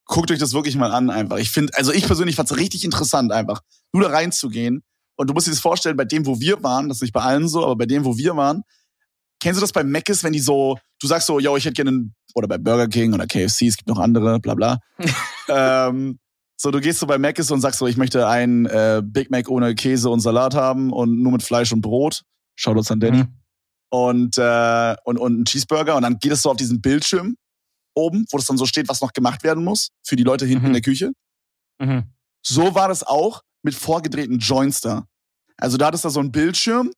[0.07, 1.37] guckt euch das wirklich mal an einfach.
[1.39, 3.61] Ich finde, also ich persönlich fand es richtig interessant einfach,
[3.93, 4.83] nur da reinzugehen.
[5.21, 7.21] Und du musst dir das vorstellen, bei dem, wo wir waren, das ist nicht bei
[7.21, 8.63] allen so, aber bei dem, wo wir waren,
[9.39, 11.91] kennst du das bei Mc's, wenn die so, du sagst so, yo, ich hätte gerne,
[11.91, 14.79] einen- oder bei Burger King oder KFC, es gibt noch andere, bla bla.
[15.49, 16.19] ähm,
[16.57, 19.51] so, du gehst so bei Mc's und sagst so, ich möchte einen äh, Big Mac
[19.51, 22.23] ohne Käse und Salat haben und nur mit Fleisch und Brot.
[22.57, 23.19] Shoutouts an Danny.
[23.19, 23.35] Mhm.
[23.91, 25.97] Und, äh, und, und einen Cheeseburger.
[25.97, 27.37] Und dann geht es so auf diesen Bildschirm
[27.95, 30.63] oben, wo das dann so steht, was noch gemacht werden muss für die Leute hinten
[30.63, 30.67] Mhm.
[30.69, 31.13] in der Küche.
[31.79, 32.05] Mhm.
[32.43, 35.05] So war das auch mit vorgedrehten Joints da.
[35.57, 36.91] Also da hattest du so einen Bildschirm,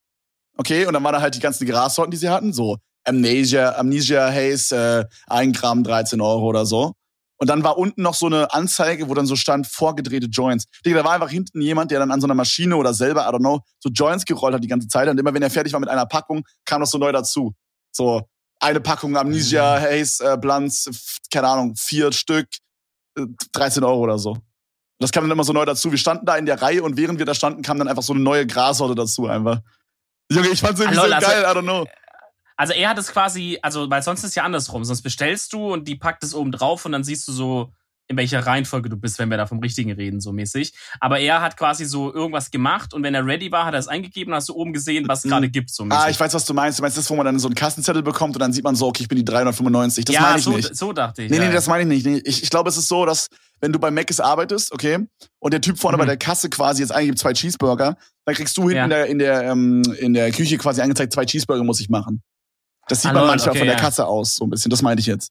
[0.56, 4.30] okay, und dann waren da halt die ganzen Grassorten, die sie hatten, so Amnesia, Amnesia
[4.30, 6.92] Haze, äh, 1 Gramm 13 Euro oder so.
[7.38, 10.66] Und dann war unten noch so eine Anzeige, wo dann so stand, vorgedrehte Joints.
[10.86, 13.32] Digga, da war einfach hinten jemand, der dann an so einer Maschine oder selber, I
[13.32, 15.08] don't know, so Joints gerollt hat die ganze Zeit.
[15.08, 17.52] Und immer wenn er fertig war mit einer Packung, kam noch so neu dazu.
[17.90, 18.22] So,
[18.60, 19.82] eine Packung Amnesia, Mhm.
[19.82, 20.88] Haze, äh, Blunts,
[21.32, 22.46] keine Ahnung, vier Stück,
[23.18, 24.36] äh, 13 Euro oder so.
[25.02, 25.90] Das kam dann immer so neu dazu.
[25.90, 28.12] Wir standen da in der Reihe und während wir da standen, kam dann einfach so
[28.12, 29.60] eine neue Grassorte dazu einfach.
[30.30, 31.86] Junge, ich fand's irgendwie lol, so also- geil, I don't know.
[32.56, 34.84] Also er hat es quasi, also weil sonst ist es ja andersrum.
[34.84, 37.72] Sonst bestellst du und die packt es oben drauf und dann siehst du so,
[38.12, 40.72] in welcher Reihenfolge du bist, wenn wir da vom Richtigen reden, so mäßig.
[41.00, 43.88] Aber er hat quasi so irgendwas gemacht und wenn er ready war, hat er es
[43.88, 46.02] eingegeben, hast du oben gesehen, was es gerade gibt, so mäßig.
[46.04, 46.78] Ah, ich weiß, was du meinst.
[46.78, 48.86] Du meinst das, wo man dann so einen Kassenzettel bekommt und dann sieht man so,
[48.86, 50.04] okay, ich bin die 395.
[50.04, 50.76] Das ja, meine ich so, nicht.
[50.76, 51.30] so dachte ich.
[51.30, 51.46] Nee, ja.
[51.48, 52.06] nee, das meine ich nicht.
[52.06, 53.28] Nee, Ich, ich glaube, es ist so, dass
[53.60, 54.98] wenn du bei Mc's arbeitest, okay,
[55.38, 56.00] und der Typ vorne Mhm.
[56.00, 58.84] bei der Kasse quasi jetzt eingibt zwei Cheeseburger, dann kriegst du hinten Ja.
[58.84, 62.22] in, der, in, der, ähm, in der Küche quasi angezeigt, zwei Cheeseburger muss ich machen.
[62.88, 63.76] Das sieht Ah, man manchmal okay, von der.
[63.76, 64.68] Kasse aus, so ein bisschen.
[64.70, 65.30] Das meinte ich jetzt.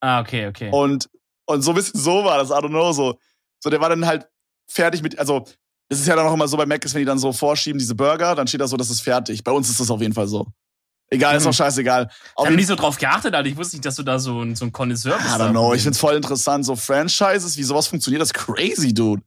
[0.00, 0.68] Ah, okay, okay.
[0.72, 1.08] Und,
[1.46, 3.18] und so ein bisschen so war das, I don't know, so.
[3.60, 4.26] So, der war dann halt
[4.68, 5.44] fertig mit, also,
[5.88, 7.94] das ist ja dann auch immer so bei Mc's, wenn die dann so vorschieben, diese
[7.94, 9.44] Burger, dann steht da so, das ist fertig.
[9.44, 10.46] Bei uns ist das auf jeden Fall so.
[11.10, 11.50] Egal, ist Mhm.
[11.50, 12.06] auch scheißegal.
[12.34, 13.46] Auf Haben jeden die so drauf geachtet, Alter?
[13.48, 15.28] Ich wusste nicht, dass du da so ein, so ein Connoisseur bist.
[15.28, 15.74] I don't know.
[15.74, 16.64] Ich find's voll interessant.
[16.64, 19.22] So Franchises, wie sowas funktioniert, das ist crazy, dude.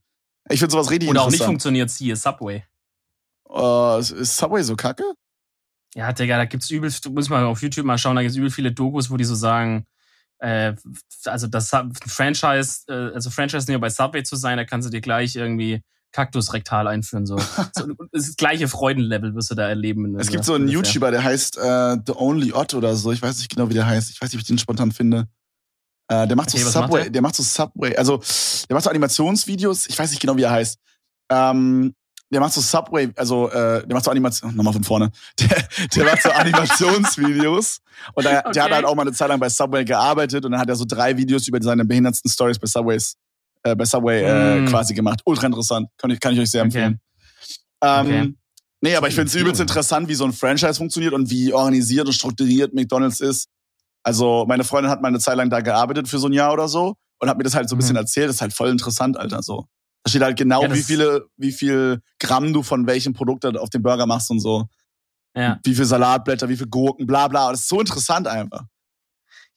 [0.49, 1.47] Ich find sowas richtig Oder auch nicht interessant.
[1.53, 2.63] funktioniert hier, Subway.
[3.53, 5.03] Äh, ist Subway so kacke?
[5.93, 8.49] Ja, Digga, da gibt's übel, du musst mal auf YouTube mal schauen, da gibt's übel
[8.49, 9.85] viele Dokus, wo die so sagen,
[10.39, 10.75] äh,
[11.25, 11.69] also das
[12.07, 15.81] Franchise, äh, also Franchise näher bei Subway zu sein, da kannst du dir gleich irgendwie
[16.11, 17.25] Kaktus rektal einführen.
[17.25, 17.37] So.
[17.75, 20.17] so das, gleiche Freudenlevel wirst du da erleben.
[20.17, 20.83] Es gibt so einen ungefähr.
[20.83, 23.11] YouTuber, der heißt äh, The Only Odd oder so.
[23.11, 24.11] Ich weiß nicht genau, wie der heißt.
[24.11, 25.27] Ich weiß nicht, ob ich den spontan finde.
[26.07, 27.11] Äh, der macht Okay, so was macht Subway, der?
[27.11, 27.21] der?
[27.21, 28.21] macht so Subway, also
[28.69, 29.87] der macht so Animationsvideos.
[29.87, 30.79] Ich weiß nicht genau, wie er heißt.
[31.31, 31.93] Ähm,
[32.31, 35.11] der macht so Subway, also äh, der macht so Animation, nochmal von vorne.
[35.39, 37.79] Der, der macht so Animationsvideos
[38.13, 38.75] und der, der hat Okay.
[38.75, 41.15] halt auch mal eine Zeit lang bei Subway gearbeitet und dann hat er so drei
[41.15, 43.15] Videos über seine behindertsten Stories bei Subways,
[43.63, 44.65] äh, bei Subway äh, Mm.
[44.65, 45.21] quasi gemacht.
[45.25, 46.83] Ultra interessant, kann ich, kann ich euch sehr Okay.
[46.83, 46.99] empfehlen.
[47.81, 48.33] Ähm, Okay.
[48.81, 52.05] Nee, aber ich finde es übelst interessant, wie so ein Franchise funktioniert und wie organisiert
[52.07, 53.47] und strukturiert McDonalds ist.
[54.03, 56.67] Also meine Freundin hat mal eine Zeit lang da gearbeitet für so ein Jahr oder
[56.67, 58.01] so und hat mir das halt so ein bisschen Mhm.
[58.01, 58.29] erzählt.
[58.29, 59.41] Das ist halt voll interessant, Alter.
[59.41, 59.65] So.
[60.05, 63.49] Da steht halt genau, Ja, wie viele, wie viel Gramm du von welchem Produkt da
[63.53, 64.67] auf dem Burger machst und so.
[65.35, 65.59] Ja.
[65.63, 67.49] Wie viel Salatblätter, wie viel Gurken, bla bla.
[67.49, 68.63] Das ist so interessant einfach.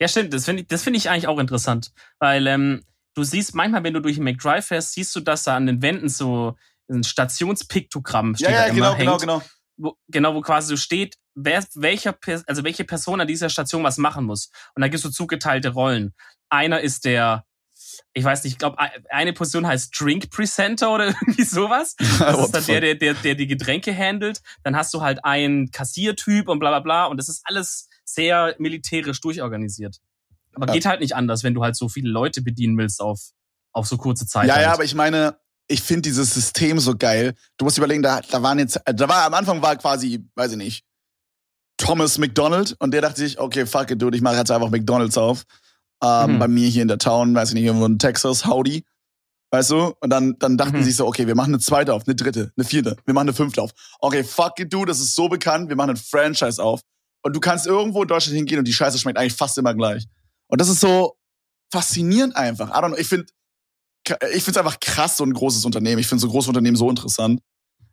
[0.01, 0.33] Ja, stimmt.
[0.33, 1.93] Das finde ich, das finde ich eigentlich auch interessant.
[2.19, 2.83] Weil ähm,
[3.15, 5.83] du siehst manchmal, wenn du durch den McDrive fährst, siehst du, dass da an den
[5.83, 6.57] Wänden so
[6.91, 8.49] ein Stationspiktogramm steht.
[8.49, 9.43] Ja, ja, genau, genau, hängt, genau.
[9.77, 13.99] Wo, genau, wo quasi so steht, wer, welcher, also welche Person an dieser Station was
[13.99, 14.51] machen muss.
[14.75, 16.15] Und da gibt's so zugeteilte Rollen.
[16.49, 17.45] Einer ist der,
[18.15, 18.79] ich weiß nicht, ich glaube,
[19.11, 21.95] eine Position heißt Drink Presenter oder irgendwie sowas.
[22.19, 24.41] Das ist dann der, der, der, der die Getränke handelt.
[24.65, 27.05] Dann hast du halt einen Kassiertyp und bla bla bla.
[27.07, 29.99] Und das ist alles sehr militärisch durchorganisiert.
[30.55, 30.73] Aber Ja.
[30.73, 33.21] geht halt nicht anders, wenn du halt so viele Leute bedienen willst auf,
[33.73, 34.49] auf so kurze Zeit.
[34.49, 34.65] Ja, halt.
[34.65, 37.35] ja, aber ich meine, ich finde dieses System so geil.
[37.59, 40.57] Du musst überlegen, da, da waren jetzt, da war am Anfang war quasi, weiß ich
[40.57, 40.85] nicht,
[41.77, 45.17] Thomas McDonald und der dachte sich, okay, fuck it, dude, ich mache jetzt einfach McDonalds
[45.17, 45.45] auf.
[46.03, 46.39] Ähm, Mhm.
[46.39, 48.85] Bei mir hier in der Town, weiß ich nicht, irgendwo in Texas, howdy.
[49.51, 49.95] Weißt du?
[50.01, 50.83] Und dann, dann dachten Mhm.
[50.83, 53.29] sie sich so, okay, wir machen eine zweite auf, eine dritte, eine vierte, wir machen
[53.29, 53.71] eine fünfte auf.
[53.99, 56.83] Okay, fuck it, dude, das ist so bekannt, wir machen ein Franchise auf.
[57.23, 60.07] Und du kannst irgendwo in Deutschland hingehen und die Scheiße schmeckt eigentlich fast immer gleich.
[60.49, 61.17] Und das ist so
[61.73, 62.69] faszinierend einfach.
[62.71, 63.27] I don't know, ich finde,
[64.07, 65.99] ich finde es einfach krass, so ein großes Unternehmen.
[65.99, 67.41] Ich finde so große Unternehmen so interessant.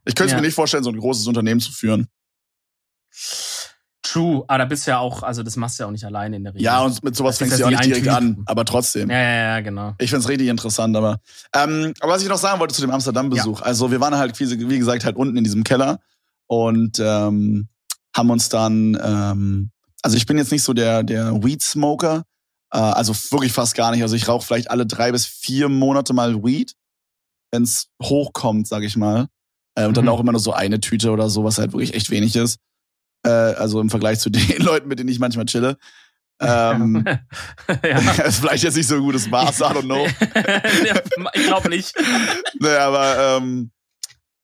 [0.05, 0.37] Ich könnte Ja.
[0.39, 2.07] mir nicht vorstellen, so ein großes Unternehmen zu führen.
[4.05, 6.35] True, aber da bist du ja auch, also das machst du ja auch nicht alleine
[6.35, 6.63] in der Regel.
[6.63, 9.09] Ja, und mit sowas fängst du ja ja auch nicht direkt an, aber trotzdem.
[9.09, 9.95] ja, ja, ja, genau.
[9.97, 11.19] Ich find's richtig interessant, aber,
[11.53, 13.61] ähm, aber was ich noch sagen wollte zu dem Amsterdam-Besuch.
[13.61, 15.99] Also wir waren halt, wie, gesagt, halt unten in diesem Keller
[16.45, 17.67] und ähm,
[18.15, 19.71] haben uns dann, ähm,
[20.03, 22.23] also ich bin jetzt nicht so der, der Weed-Smoker,
[22.71, 24.03] äh, also wirklich fast gar nicht.
[24.03, 26.73] Also ich rauche vielleicht alle drei bis vier Monate mal Weed,
[27.51, 29.27] wenn's hochkommt, sag ich mal.
[29.73, 30.11] Äh, und dann Mhm.
[30.11, 32.59] auch immer nur so eine Tüte oder so, was halt wirklich echt wenig ist.
[33.25, 35.77] Äh, also im Vergleich zu den Leuten, mit denen ich manchmal chille.
[36.39, 37.03] Ähm,
[37.83, 38.11] ja.
[38.25, 40.05] ist vielleicht jetzt nicht so ein gutes Maß, I don't know.
[41.33, 41.93] ich glaube nicht.
[42.59, 43.71] naja, aber, ähm,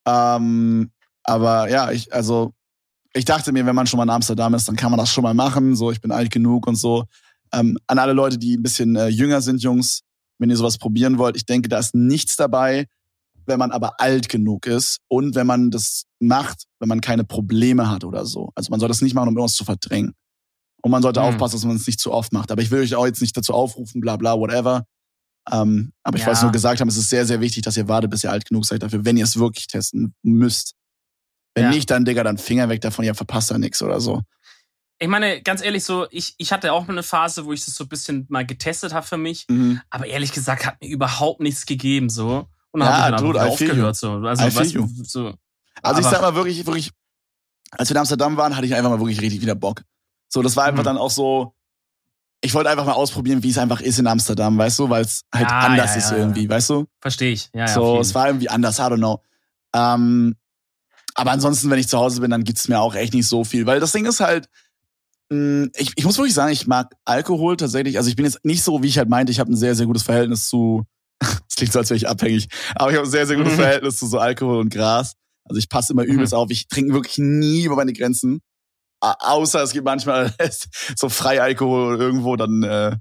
[0.07, 0.91] ähm,
[1.23, 2.53] aber ja, ich, also,
[3.13, 5.23] ich dachte mir, wenn man schon mal in Amsterdam ist, dann kann man das schon
[5.23, 5.75] mal machen.
[5.75, 7.05] So, ich bin alt genug und so.
[7.53, 10.01] Ähm, an alle Leute, die ein bisschen äh, jünger sind, Jungs,
[10.39, 12.87] wenn ihr sowas probieren wollt, ich denke, da ist nichts dabei,
[13.51, 17.89] wenn man aber alt genug ist und wenn man das macht, wenn man keine Probleme
[17.89, 18.51] hat oder so.
[18.55, 20.13] Also man soll das nicht machen, um irgendwas zu verdrängen.
[20.81, 21.27] Und man sollte Mhm.
[21.27, 22.51] aufpassen, dass man es nicht zu oft macht.
[22.51, 24.85] Aber ich will euch auch jetzt nicht dazu aufrufen, bla bla, whatever.
[25.51, 26.27] Ähm, aber ich Ja.
[26.29, 28.45] wollte nur gesagt haben, es ist sehr, sehr wichtig, dass ihr wartet, bis ihr alt
[28.45, 30.73] genug seid dafür, wenn ihr es wirklich testen müsst.
[31.53, 31.69] Wenn Ja.
[31.69, 34.21] nicht, dann, Digga, dann Finger weg davon, ihr verpasst da nichts oder so.
[35.03, 37.73] ich meine, ganz ehrlich, so, ich, ich hatte auch mal eine Phase, wo ich das
[37.75, 39.45] so ein bisschen mal getestet habe für mich.
[39.49, 39.81] Mhm.
[39.89, 42.47] Aber ehrlich gesagt hat mir überhaupt nichts gegeben, so.
[42.71, 44.11] Und dann Ja, habe ich dann dude, aufgehört, so.
[44.13, 44.75] Also, weißt
[45.09, 45.33] so.
[45.81, 46.91] Also ich sag mal wirklich, wirklich,
[47.71, 49.83] als wir in Amsterdam waren, hatte ich einfach mal wirklich richtig wieder Bock.
[50.29, 50.85] So, das war einfach Mhm.
[50.85, 51.53] dann auch so,
[52.41, 55.23] ich wollte einfach mal ausprobieren, wie es einfach ist in Amsterdam, weißt du, weil es
[55.33, 56.85] halt Ja, anders ja, ist ja, irgendwie, weißt du?
[56.99, 57.49] Verstehe ich.
[57.53, 59.21] Ja, so, es war irgendwie anders, I don't know.
[59.73, 60.35] Ähm,
[61.13, 63.65] aber ansonsten, wenn ich zu Hause bin, dann gibt's mir auch echt nicht so viel,
[63.65, 64.49] weil das Ding ist halt,
[65.29, 67.97] mh, ich, ich muss wirklich sagen, ich mag Alkohol tatsächlich.
[67.97, 69.85] Also ich bin jetzt nicht so, wie ich halt meinte, ich habe ein sehr, sehr
[69.85, 70.85] gutes Verhältnis zu,
[71.49, 73.57] es klingt so, als wäre ich abhängig, aber ich habe ein sehr, sehr gutes Mhm.
[73.57, 75.13] Verhältnis zu so Alkohol und Gras.
[75.45, 76.49] Also ich passe immer übelst auf.
[76.51, 78.41] Ich trinke wirklich nie über meine Grenzen.
[79.01, 80.33] Außer es gibt manchmal
[80.95, 82.61] so Freialkohol irgendwo, dann.
[82.63, 82.97] Äh, Da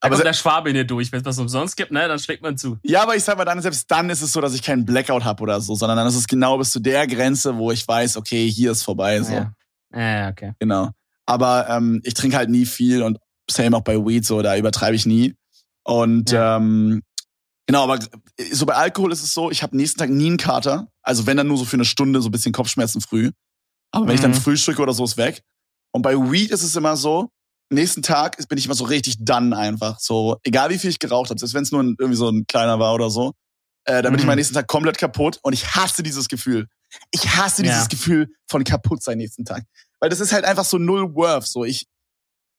[0.00, 1.12] aber der Schwabe in dir durch.
[1.12, 2.78] Wenn es was umsonst gibt, ne, dann schlägt man zu.
[2.82, 5.24] ja, aber ich sag mal, dann selbst dann ist es so, dass ich keinen Blackout
[5.24, 8.16] habe oder so, sondern dann ist es genau bis zu der Grenze, wo ich weiß,
[8.16, 9.22] okay, hier ist vorbei.
[9.22, 9.32] So.
[9.34, 9.52] Ja.
[9.94, 10.52] ja, okay.
[10.58, 10.90] Genau.
[11.26, 14.96] Aber ähm, ich trinke halt nie viel und same auch bei Weed, so, da übertreibe
[14.96, 15.34] ich nie.
[15.84, 16.56] Und Ja.
[16.56, 17.02] ähm,
[17.70, 17.98] genau, aber
[18.52, 20.88] so bei Alkohol ist es so, ich habe nächsten Tag nie einen Kater.
[21.02, 23.30] Also wenn dann nur so für eine Stunde so ein bisschen Kopfschmerzen früh.
[23.92, 24.36] Aber wenn ich dann Mhm.
[24.36, 25.42] frühstücke oder so, ist weg.
[25.92, 27.30] Und bei Weed ist es immer so,
[27.70, 29.98] nächsten Tag bin ich immer so richtig done einfach.
[30.00, 32.46] So, egal wie viel ich geraucht habe, selbst wenn es nur ein, irgendwie so ein
[32.46, 33.32] kleiner war oder so,
[33.84, 34.26] äh, dann bin ich Mhm.
[34.28, 36.66] meinen nächsten Tag komplett kaputt und ich hasse dieses Gefühl.
[37.12, 37.72] Ich hasse Ja.
[37.72, 39.64] dieses Gefühl von kaputt sein nächsten Tag.
[40.00, 41.46] Weil das ist halt einfach so null worth.
[41.46, 41.82] So, ich,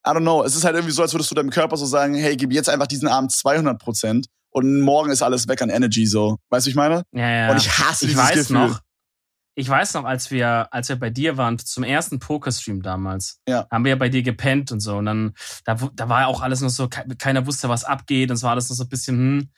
[0.05, 0.43] I don't know.
[0.43, 2.69] Es ist halt irgendwie so, als würdest du deinem Körper so sagen, hey, gib jetzt
[2.69, 6.37] einfach diesen Abend 200 Prozent und morgen ist alles weg an Energy, so.
[6.49, 7.03] Weißt du, ich meine?
[7.13, 7.51] Ja, ja.
[7.51, 8.57] Und ich hasse ich dieses weiß Gefühl.
[8.67, 8.79] noch,
[9.55, 13.67] ich weiß noch, als wir, als wir bei dir waren zum ersten Pokerstream damals, Ja.
[13.69, 14.95] haben wir ja bei dir gepennt und so.
[14.97, 15.33] Und dann,
[15.65, 18.29] da, da war ja auch alles noch so, ke- keiner wusste, was abgeht.
[18.29, 19.49] Und es war alles noch so ein bisschen, hm.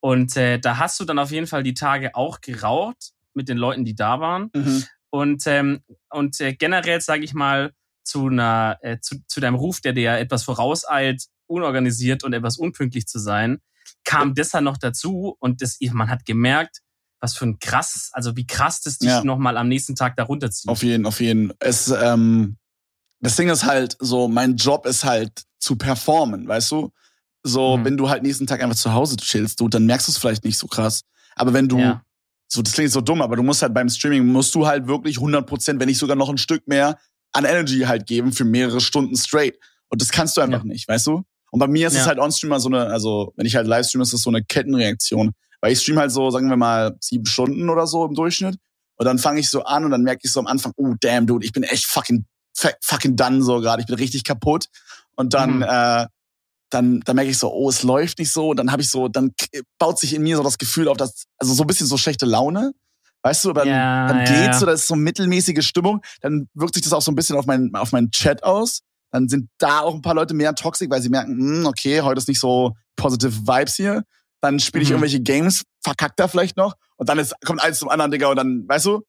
[0.00, 3.58] Und äh, da hast du dann auf jeden Fall die Tage auch geraucht mit den
[3.58, 4.50] Leuten, die da waren.
[4.54, 4.84] Mhm.
[5.10, 7.72] Und, ähm, und äh, generell, sage ich mal,
[8.04, 12.56] zu, einer, äh, zu, zu deinem Ruf, der dir ja etwas vorauseilt, unorganisiert und etwas
[12.56, 13.58] unpünktlich zu sein,
[14.08, 16.78] kam das dann noch dazu und das, man hat gemerkt,
[17.20, 19.24] was für ein krasses, also wie krass das dich Ja.
[19.24, 20.68] nochmal am nächsten Tag da runterzieht.
[20.70, 21.52] Auf jeden, auf jeden.
[21.58, 22.56] Es, ähm,
[23.20, 26.92] das Ding ist halt so, mein Job ist halt zu performen, weißt du?
[27.42, 27.84] So, Mhm.
[27.84, 30.44] wenn du halt nächsten Tag einfach zu Hause chillst, du, dann merkst du es vielleicht
[30.44, 31.02] nicht so krass.
[31.34, 32.02] Aber wenn du, Ja.
[32.46, 35.18] so, das klingt so dumm, aber du musst halt beim Streaming, musst du halt wirklich
[35.20, 36.98] 100 Prozent, wenn nicht sogar noch ein Stück mehr
[37.32, 39.58] an Energy halt geben für mehrere Stunden straight.
[39.88, 40.66] Und das kannst du einfach Ja.
[40.72, 41.24] nicht, weißt du?
[41.50, 42.06] Und bei mir ist es Ja.
[42.06, 45.32] halt on-streamer so eine, also, wenn ich halt live streame, ist das so eine Kettenreaktion.
[45.60, 48.56] Weil ich stream halt so, sagen wir mal, sieben Stunden oder so im Durchschnitt.
[48.96, 51.26] Und dann fange ich so an und dann merke ich so am Anfang, oh damn,
[51.26, 52.24] dude, ich bin echt fucking,
[52.82, 53.80] fucking done so gerade.
[53.80, 54.66] Ich bin richtig kaputt.
[55.16, 55.62] Und dann, Mhm.
[55.68, 56.06] äh,
[56.70, 58.50] dann, dann merke ich so, oh, es läuft nicht so.
[58.50, 59.32] Und dann habe ich so, dann
[59.78, 62.26] baut sich in mir so das Gefühl auf, dass, also so ein bisschen so schlechte
[62.26, 62.72] Laune.
[63.22, 64.58] Weißt du, dann, Ja, dann ja, geht's ja.
[64.58, 66.02] so, das ist so mittelmäßige Stimmung.
[66.20, 68.80] Dann wirkt sich das auch so ein bisschen auf meinen, auf meinen Chat aus.
[69.10, 72.18] Dann sind da auch ein paar Leute mehr toxic, weil sie merken, hm, okay, heute
[72.18, 74.04] ist nicht so positive Vibes hier.
[74.40, 74.94] Dann spiele ich Mhm.
[74.96, 76.74] irgendwelche Games, verkackt da vielleicht noch.
[76.96, 79.02] Und dann ist, kommt eins zum anderen, Digga, und dann, weißt du,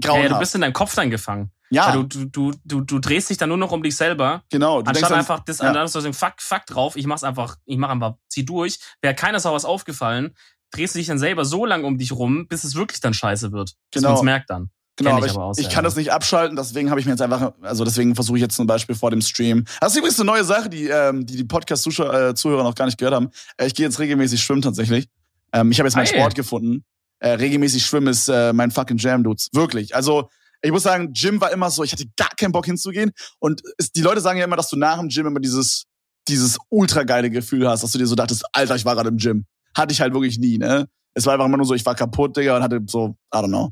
[0.00, 0.28] grauenhaft.
[0.30, 1.50] ja, du bist in deinem Kopf dann gefangen.
[1.70, 4.42] ja, du, du, du, du, du drehst dich dann nur noch um dich selber.
[4.50, 4.80] genau.
[4.82, 5.86] Du Anstatt einfach das ja.
[5.86, 8.78] zu sagen, fuck, fuck drauf, ich mach's einfach, ich mach einfach, zieh durch.
[9.02, 10.34] Wäre keiner Sau was aufgefallen,
[10.70, 13.52] drehst du dich dann selber so lang um dich rum, bis es wirklich dann scheiße
[13.52, 13.74] wird.
[13.92, 14.12] Bis Genau.
[14.14, 14.70] man's merkt dann.
[14.98, 15.82] Genau, Kenn aber ich ich, aber ich ja, kann ja.
[15.82, 18.66] das nicht abschalten, deswegen habe ich mir jetzt einfach, also deswegen versuche ich jetzt zum
[18.66, 19.64] Beispiel vor dem Stream.
[19.80, 22.86] Das ist übrigens eine neue Sache, die ähm, die, die Podcast-Zuhörer äh, Zuhörer noch gar
[22.86, 23.30] nicht gehört haben.
[23.58, 25.08] Äh, ich gehe jetzt regelmäßig schwimmen tatsächlich.
[25.52, 26.18] Ähm, ich habe jetzt meinen Hey.
[26.18, 26.84] Sport gefunden.
[27.20, 29.48] Äh, regelmäßig schwimmen ist äh, mein fucking Jam, Dudes.
[29.52, 29.94] Wirklich.
[29.94, 30.28] Also
[30.62, 33.12] ich muss sagen, Gym war immer so, ich hatte gar keinen Bock hinzugehen.
[33.38, 35.84] Und es, die Leute sagen ja immer, dass du nach dem Gym immer dieses,
[36.26, 39.16] dieses ultra geile Gefühl hast, dass du dir so dachtest, Alter, ich war gerade im
[39.16, 39.46] Gym.
[39.76, 40.88] Hatte ich halt wirklich nie, ne?
[41.14, 43.48] Es war einfach immer nur so, ich war kaputt, Digga, und hatte so, I don't
[43.48, 43.70] know.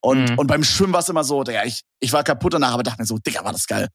[0.00, 0.38] Und, Mhm.
[0.38, 3.00] und beim Schwimmen war es immer so, Digga, ich, ich war kaputt danach, aber dachte
[3.02, 3.88] mir so, Digga, war das geil.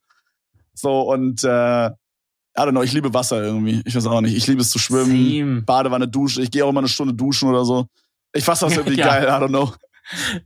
[0.74, 3.82] So, und äh, I don't know, ich liebe Wasser irgendwie.
[3.84, 4.36] Ich weiß auch nicht.
[4.36, 5.62] Ich liebe es zu schwimmen, Same.
[5.62, 6.42] Badewanne, Dusche.
[6.42, 7.86] Ich gehe auch immer eine Stunde duschen oder so.
[8.32, 9.06] Ich fasse das irgendwie Ja.
[9.06, 9.74] geil, I don't know.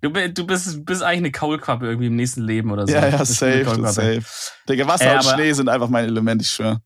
[0.01, 2.93] Du, du bist, bist eigentlich eine Kaulquappe irgendwie im nächsten Leben oder so.
[2.95, 4.23] Ja, ja, safe, safe.
[4.69, 6.81] Digga, Wasser Äh, und Schnee sind einfach mein Element, ich schwöre.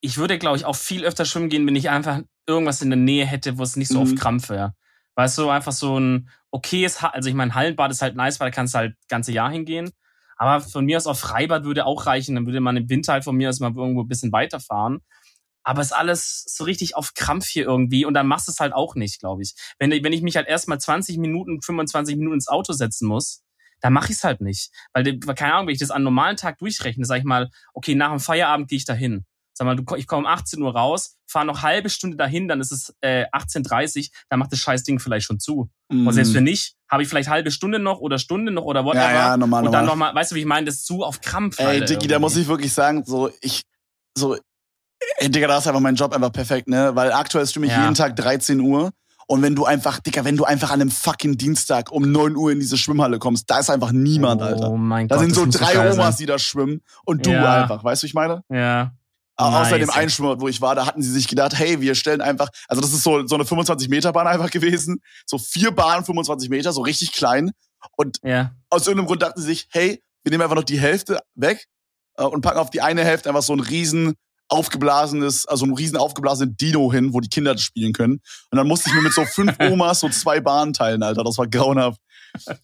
[0.00, 2.96] Ich würde, glaube ich, auch viel öfter schwimmen gehen, wenn ich einfach irgendwas in der
[2.98, 4.12] Nähe hätte, wo es nicht so Mhm.
[4.14, 4.74] auf Krampf wäre.
[5.14, 8.50] Weißt du, einfach so ein okayes, Ha- also ich meine, Hallenbad ist halt nice, weil
[8.50, 9.90] da kannst du halt das ganze Jahr hingehen.
[10.36, 12.34] Aber von mir aus auch Freibad würde auch reichen.
[12.34, 15.00] Dann würde man im Winter halt von mir aus mal irgendwo ein bisschen weiterfahren.
[15.62, 18.72] Aber ist alles so richtig auf Krampf hier irgendwie und dann machst du es halt
[18.72, 19.54] auch nicht, glaube ich.
[19.78, 23.42] Wenn, wenn ich mich halt erstmal 20 Minuten, 25 Minuten ins Auto setzen muss,
[23.80, 24.70] dann mache ich es halt nicht.
[24.94, 27.94] Weil, keine Ahnung, wenn ich das an einem normalen Tag durchrechne, sag ich mal, okay,
[27.94, 29.26] nach dem Feierabend gehe ich dahin.
[29.60, 32.62] Sag mal, du, ich komme um 18 Uhr raus, fahre noch halbe Stunde dahin, dann
[32.62, 35.68] ist es äh, 18.30 dann macht das scheiß Ding vielleicht schon zu.
[35.90, 36.36] Und selbst Mhm.
[36.36, 39.04] wenn nicht, habe ich vielleicht halbe Stunde noch oder Stunde noch oder whatever.
[39.04, 41.58] Ja, ja, normal, und dann nochmal, weißt du, wie ich meine, das zu auf Krampf.
[41.58, 43.60] Ey, Alter, Diggi, da muss ich wirklich sagen, so, ich,
[44.16, 44.34] so,
[45.18, 46.92] ey, Digga, da ist einfach mein Job einfach perfekt, ne?
[46.94, 47.82] Weil aktuell streame ich Ja.
[47.82, 48.92] jeden Tag 13 Uhr.
[49.26, 52.50] Und wenn du einfach, Digga, wenn du einfach an einem fucking Dienstag um 9 Uhr
[52.50, 54.70] in diese Schwimmhalle kommst, da ist einfach niemand, oh, Alter.
[54.70, 56.14] mein Da Gott, sind so drei Omas, sein.
[56.18, 57.62] die da schwimmen und du Ja.
[57.62, 58.42] einfach, weißt du, wie ich meine?
[58.48, 58.92] Ja.
[59.40, 59.80] Aber Außer Nice.
[59.80, 62.48] dem einen Schwimmbad, wo ich war, da hatten sie sich gedacht, hey, wir stellen einfach,
[62.68, 65.00] also das ist so, so eine 25-Meter-Bahn einfach gewesen.
[65.26, 67.52] So vier Bahnen, 25 Meter, so richtig klein.
[67.96, 68.52] Und Ja.
[68.68, 71.64] aus irgendeinem Grund dachten sie sich, hey, wir nehmen einfach noch die Hälfte weg
[72.18, 74.14] äh, und packen auf die eine Hälfte einfach so ein riesen
[74.48, 78.20] aufgeblasenes, also ein riesen aufgeblasenen Dino hin, wo die Kinder das spielen können.
[78.50, 81.24] Und dann musste ich mir mit so fünf Omas so zwei Bahnen teilen, Alter.
[81.24, 81.98] Das war grauenhaft.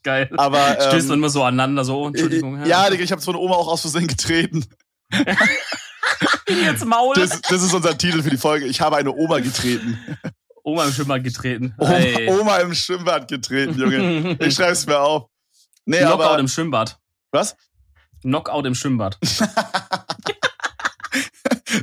[0.02, 0.28] Geil.
[0.36, 2.64] Aber ähm, man immer so aneinander, so, oh, Entschuldigung.
[2.66, 4.64] ja, Digga, ich habe so eine Oma auch aus Versehen getreten.
[6.64, 7.14] Jetzt Maul.
[7.16, 8.66] Das, das ist unser Titel für die Folge.
[8.66, 9.98] Ich habe eine Oma getreten.
[10.62, 11.74] Oma im Schwimmbad getreten.
[11.78, 11.98] Oma.
[12.28, 14.36] Oma im Schwimmbad getreten, Junge.
[14.40, 15.28] Ich schreib's mir auf.
[15.84, 16.98] Nee, Knockout aber im Schwimmbad.
[17.30, 17.56] was?
[18.22, 19.18] Knockout im Schwimmbad.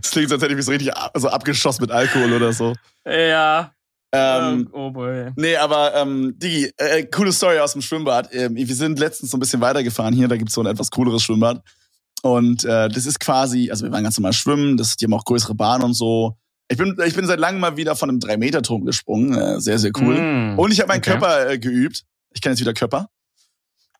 [0.02, 2.54] Das klingt, so, als hätte ich mich so richtig ab, also abgeschossen mit Alkohol oder
[2.54, 2.74] so.
[3.06, 3.74] Ja.
[4.12, 5.32] Ähm, oh boy.
[5.36, 8.30] Nee, aber ähm, Digi, äh, coole Story aus dem Schwimmbad.
[8.34, 11.24] Ähm, wir sind letztens so ein bisschen weitergefahren hier, da gibt's so ein etwas cooleres
[11.24, 11.62] Schwimmbad.
[12.24, 15.26] Und äh, das ist quasi, also wir waren ganz normal schwimmen, das, die haben auch
[15.26, 16.38] größere Bahnen und so.
[16.70, 19.38] Ich bin, ich bin seit langem mal wieder von einem 3-Meter-Turm gesprungen.
[19.38, 20.18] Äh, sehr, sehr cool.
[20.20, 20.58] Mm.
[20.58, 21.12] Und ich habe meinen Okay.
[21.12, 22.04] Körper äh, geübt.
[22.34, 23.10] Ich kann jetzt wieder Körper.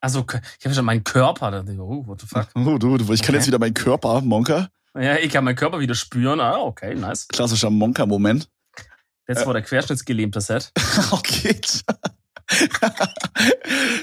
[0.00, 0.24] Also,
[0.58, 1.62] ich habe schon meinen Körper.
[1.78, 2.48] Oh, what the fuck.
[2.56, 3.36] Oh, du, du, ich kann Okay.
[3.36, 4.68] jetzt wieder meinen Körper, Monka.
[4.98, 6.40] Ja, ich kann meinen Körper wieder spüren.
[6.40, 7.28] Ah, okay, nice.
[7.28, 8.48] Klassischer Monka-Moment.
[9.26, 10.72] Das war der querschnittsgelähmte Set.
[11.10, 11.60] okay.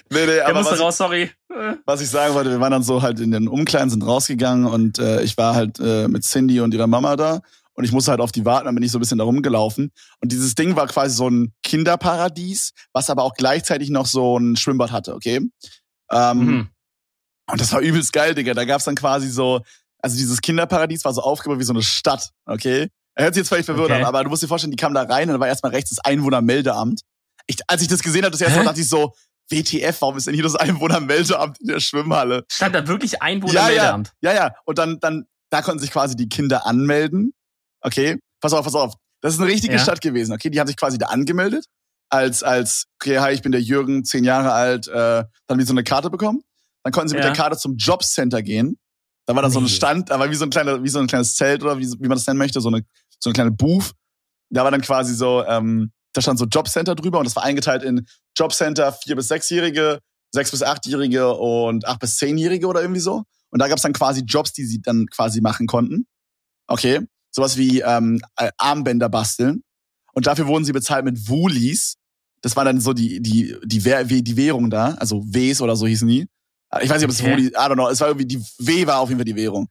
[0.09, 1.31] nee, nee, Der aber musste was, raus, sorry.
[1.85, 4.99] Was ich sagen wollte, wir waren dann so halt in den Umkleiden, sind rausgegangen und
[4.99, 7.41] äh, ich war halt äh, mit Cindy und ihrer Mama da
[7.73, 9.91] und ich musste halt auf die warten, dann bin ich so ein bisschen da rumgelaufen.
[10.21, 14.55] Und dieses Ding war quasi so ein Kinderparadies, was aber auch gleichzeitig noch so ein
[14.55, 15.41] Schwimmbad hatte, okay?
[16.11, 16.67] Ähm, Mhm.
[17.49, 18.53] Und das war übelst geil, Digga.
[18.53, 19.61] Da gab's dann quasi so,
[20.01, 22.87] also dieses Kinderparadies war so aufgebaut wie so eine Stadt, okay?
[23.15, 23.99] Er hört sich jetzt völlig verwirrt Okay.
[23.99, 25.89] an, aber du musst dir vorstellen, die kamen da rein und da war erstmal rechts
[25.89, 27.01] das Einwohnermeldeamt.
[27.47, 29.13] Ich, als ich das gesehen habe, das erste Mal dachte ich so,
[29.51, 32.45] WTF, warum ist denn hier das Einwohnermeldeamt in der Schwimmhalle?
[32.51, 34.03] Stand da wirklich Einwohner Ja, ja.
[34.21, 34.51] Ja, ja.
[34.65, 37.33] Und dann, dann, da konnten sich quasi die Kinder anmelden.
[37.81, 38.93] Okay, pass auf, pass auf.
[39.21, 39.79] Das ist eine richtige Ja.
[39.79, 40.33] Stadt gewesen.
[40.33, 41.65] Okay, die haben sich quasi da angemeldet
[42.09, 44.87] als als okay, hi, ich bin der Jürgen, zehn Jahre alt.
[44.87, 46.41] Äh, dann haben die so eine Karte bekommen.
[46.83, 47.29] Dann konnten sie mit Ja.
[47.31, 48.77] der Karte zum Jobcenter gehen.
[49.27, 49.69] Da war dann so ein Nee.
[49.69, 52.07] Stand, da war wie so ein kleiner, wie so ein kleines Zelt oder wie, wie
[52.07, 52.81] man das nennen möchte, so eine
[53.19, 53.91] so eine kleine Booth.
[54.49, 57.83] Da war dann quasi so, ähm, da stand so Jobcenter drüber und das war eingeteilt
[57.83, 58.05] in
[58.37, 59.99] Jobcenter vier bis sechsjährige,
[60.33, 63.23] sechs bis achtjährige und acht bis zehnjährige oder irgendwie so.
[63.49, 66.05] Und da gab's dann quasi Jobs, die sie dann quasi machen konnten.
[66.67, 67.01] Okay.
[67.31, 69.63] Sowas wie ähm, äh, Armbänder basteln.
[70.13, 71.95] Und dafür wurden sie bezahlt mit Woolies.
[72.41, 74.95] Das war dann so die, die, die, Währ- die Währung da.
[74.95, 76.27] Also Ws oder so hießen die.
[76.81, 77.31] Ich weiß nicht, ob es Okay.
[77.31, 77.89] Woolies, I don't know.
[77.89, 79.67] Es war irgendwie, die W war auf jeden Fall die Währung.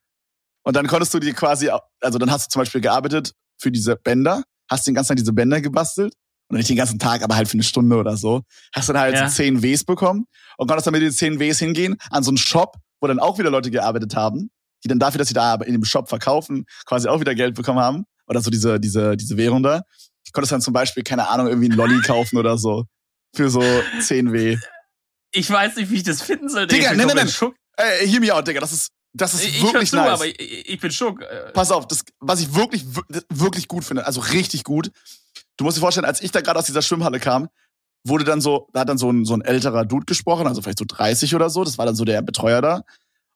[0.62, 3.96] Und dann konntest du dir quasi, also dann hast du zum Beispiel gearbeitet für diese
[3.96, 6.14] Bänder, hast den ganzen Tag diese Bänder gebastelt.
[6.50, 8.42] Und nicht den ganzen Tag, aber halt für eine Stunde oder so.
[8.74, 9.28] Hast dann halt Ja.
[9.28, 10.26] so 10 Ws bekommen
[10.58, 13.38] und konntest dann mit den 10 Ws hingehen an so einen Shop, wo dann auch
[13.38, 14.50] wieder Leute gearbeitet haben,
[14.84, 17.78] die dann dafür, dass sie da in dem Shop verkaufen, quasi auch wieder Geld bekommen
[17.78, 18.04] haben.
[18.26, 19.78] Oder so diese, diese, diese Währung da.
[20.26, 22.84] Du konntest dann zum Beispiel, keine Ahnung, irgendwie einen Lolli kaufen oder so.
[23.34, 23.62] Für so
[24.00, 24.56] 10 W.
[25.32, 26.66] Ich weiß nicht, wie ich das finden soll.
[26.66, 27.28] Digga, nein, nein, nein.
[27.28, 27.54] Schock.
[27.76, 28.60] Ey, hear me out, Digga.
[28.60, 30.08] Das ist, das ist Ich, wirklich zu, nice.
[30.10, 31.22] aber ich, ich bin schock.
[31.22, 34.90] Äh, Pass auf, das, was ich wirklich, wir- wirklich gut finde, also richtig gut.
[35.60, 37.50] Du musst dir vorstellen, als ich da gerade aus dieser Schwimmhalle kam,
[38.02, 40.78] wurde dann so, da hat dann so ein, so ein älterer Dude gesprochen, also vielleicht
[40.78, 42.82] so 30 oder so, das war dann so der Betreuer da.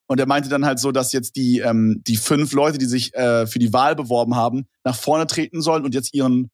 [0.07, 3.13] Und er meinte dann halt so, dass jetzt die, ähm, die fünf Leute, die sich
[3.13, 6.49] äh, für die Wahl beworben haben, nach vorne treten sollen und jetzt ihren,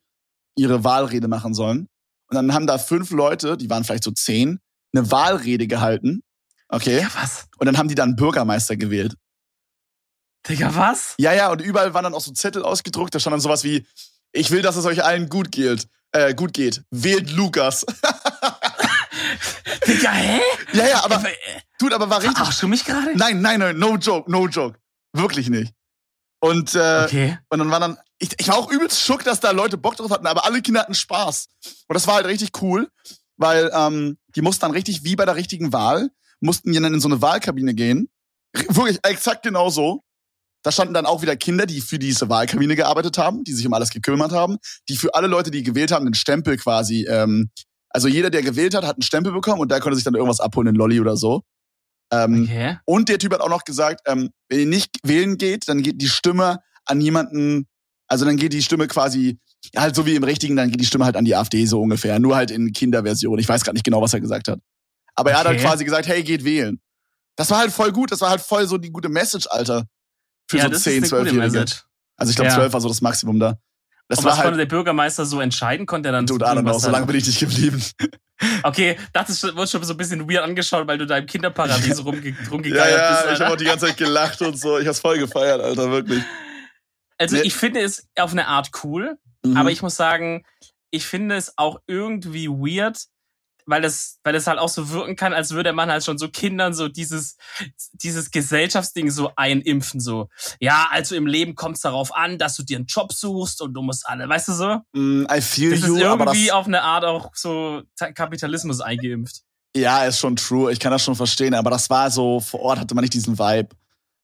[0.57, 1.87] ihre Wahlrede machen sollen.
[2.27, 4.59] Und dann haben da fünf Leute, die waren vielleicht so zehn,
[4.93, 6.21] eine Wahlrede gehalten.
[6.67, 6.99] Okay.
[6.99, 7.47] Ja, was?
[7.59, 9.15] Und dann haben die dann Bürgermeister gewählt.
[10.49, 11.13] Digga, was?
[11.17, 13.85] Ja, ja, und überall waren dann auch so Zettel ausgedruckt, da stand dann sowas wie,
[14.31, 15.87] ich will, dass es euch allen gut geht.
[16.13, 16.83] Äh, gut geht.
[16.91, 17.85] Wählt Lukas.
[19.87, 20.41] Digga, hä?
[20.73, 21.33] ja, ja, aber, Äh,
[21.79, 22.37] dude, aber war richtig.
[22.37, 23.15] Verarschst du mich gerade?
[23.17, 24.77] Nein, nein, nein, no joke, no joke.
[25.13, 25.73] Wirklich nicht.
[26.39, 27.37] Und, äh, Okay.
[27.49, 30.11] und dann war dann, ich, ich war auch übelst schock, dass da Leute Bock drauf
[30.11, 31.47] hatten, aber alle Kinder hatten Spaß.
[31.87, 32.89] Und das war halt richtig cool,
[33.37, 36.09] weil ähm, die mussten dann richtig, wie bei der richtigen Wahl,
[36.39, 38.09] mussten die dann in so eine Wahlkabine gehen.
[38.53, 40.03] Wirklich exakt genau so.
[40.63, 43.73] Da standen dann auch wieder Kinder, die für diese Wahlkabine gearbeitet haben, die sich um
[43.73, 44.57] alles gekümmert haben,
[44.89, 47.49] die für alle Leute, die gewählt haben, den Stempel quasi, ähm,
[47.89, 50.39] also jeder, der gewählt hat, hat einen Stempel bekommen und da konnte sich dann irgendwas
[50.39, 51.41] abholen, in Lolli oder so.
[52.13, 52.77] Ähm, Okay.
[52.85, 56.01] und der Typ hat auch noch gesagt, ähm, wenn ihr nicht wählen geht, dann geht
[56.01, 57.67] die Stimme an jemanden,
[58.07, 59.39] also dann geht die Stimme quasi,
[59.75, 62.19] halt so wie im Richtigen, dann geht die Stimme halt an die AfD so ungefähr.
[62.19, 63.39] Nur halt in Kinderversion.
[63.39, 64.59] Ich weiß gerade nicht genau, was er gesagt hat.
[65.15, 65.67] Aber er hat halt Okay.
[65.67, 66.79] quasi gesagt, hey, geht wählen.
[67.35, 68.11] Das war halt voll gut.
[68.11, 69.85] Das war halt voll so die gute Message, Alter.
[70.51, 71.59] Für ja, so das 10, ist eine gute 12-Jährige.
[71.59, 71.83] Message.
[72.17, 72.55] Also ich glaube, Ja.
[72.55, 73.57] 12 war so das Maximum da.
[74.07, 75.85] Das Und war was konnte halt, der Bürgermeister so entscheiden?
[75.85, 77.83] Konnte er dann don't know, irgendwas so lange bin ich nicht geblieben.
[78.63, 82.03] Okay, das ist, wurde schon so ein bisschen weird angeschaut, weil du da im Kinderparadies
[82.03, 83.21] rumge Ja, rumgegeiert ja, bist.
[83.23, 83.45] ich Alter.
[83.45, 84.79] habe auch die ganze Zeit gelacht und so.
[84.79, 86.23] Ich hab's voll gefeiert, Alter, wirklich.
[87.19, 89.57] Also Ne- ich finde es auf eine Art cool, Mhm.
[89.57, 90.43] aber ich muss sagen,
[90.89, 93.05] ich finde es auch irgendwie weird,
[93.71, 96.29] weil das, weil das halt auch so wirken kann, als würde man halt schon so
[96.29, 97.37] Kindern so dieses,
[97.93, 100.29] dieses Gesellschaftsding so einimpfen, so.
[100.59, 103.73] Ja, also im Leben kommt es darauf an, dass du dir einen Job suchst und
[103.73, 104.77] du musst alle, weißt du so?
[104.93, 108.81] Mm, I feel Das ist you, das, irgendwie auf eine Art auch so Ta- Kapitalismus
[108.81, 109.41] eingeimpft.
[109.75, 110.71] ja, ist schon true.
[110.71, 113.39] Ich kann das schon verstehen, aber das war so, vor Ort hatte man nicht diesen
[113.39, 113.69] Vibe.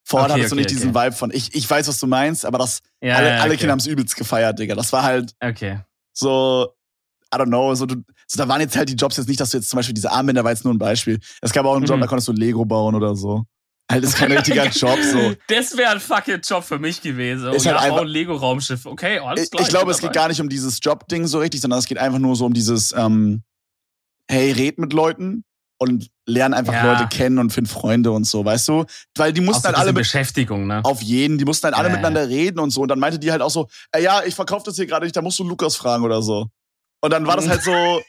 [0.04, 1.06] Vor Ort Okay, hattest du okay, nicht diesen okay.
[1.08, 3.58] Vibe von, ich, ich weiß, was du meinst, aber das, Ja, alle, ja, alle.
[3.58, 4.76] Kinder haben's übelst gefeiert, Digga.
[4.76, 5.80] Das war halt Okay.
[6.14, 6.74] so,
[7.34, 7.96] I don't know, so, du,
[8.28, 10.12] so da waren jetzt halt die Jobs jetzt nicht, dass du jetzt zum Beispiel diese
[10.12, 11.20] Armbänder war jetzt nur ein Beispiel.
[11.42, 12.02] Es gab auch einen Job, Mhm.
[12.02, 13.44] da konntest du Lego bauen oder so.
[13.92, 15.34] Halt, ist kein richtiger Job, so.
[15.48, 17.52] Das wäre ein fucking Job für mich gewesen.
[17.54, 18.86] Ist oh, halt ja, einfach- ein Lego-Raumschiff.
[18.86, 19.64] Okay, alles Ich, klar.
[19.64, 21.98] ich glaube, bin es geht gar nicht um dieses Job-Ding so richtig, sondern es geht
[21.98, 23.44] einfach nur so um dieses, ähm,
[24.30, 25.44] hey, red mit Leuten
[25.80, 26.94] und lern einfach Ja.
[26.94, 28.86] Leute kennen und find Freunde und so, weißt du?
[29.16, 30.82] Weil die Auch mussten ein halt alle mit, Beschäftigung, ne?
[30.84, 31.92] auf jeden, die mussten halt alle ja.
[31.96, 32.82] miteinander reden und so.
[32.82, 35.16] Und dann meinte die halt auch so, ey, ja, ich verkaufe das hier gerade nicht,
[35.16, 36.48] da musst du Lukas fragen oder so.
[37.08, 38.02] Und dann war das halt so,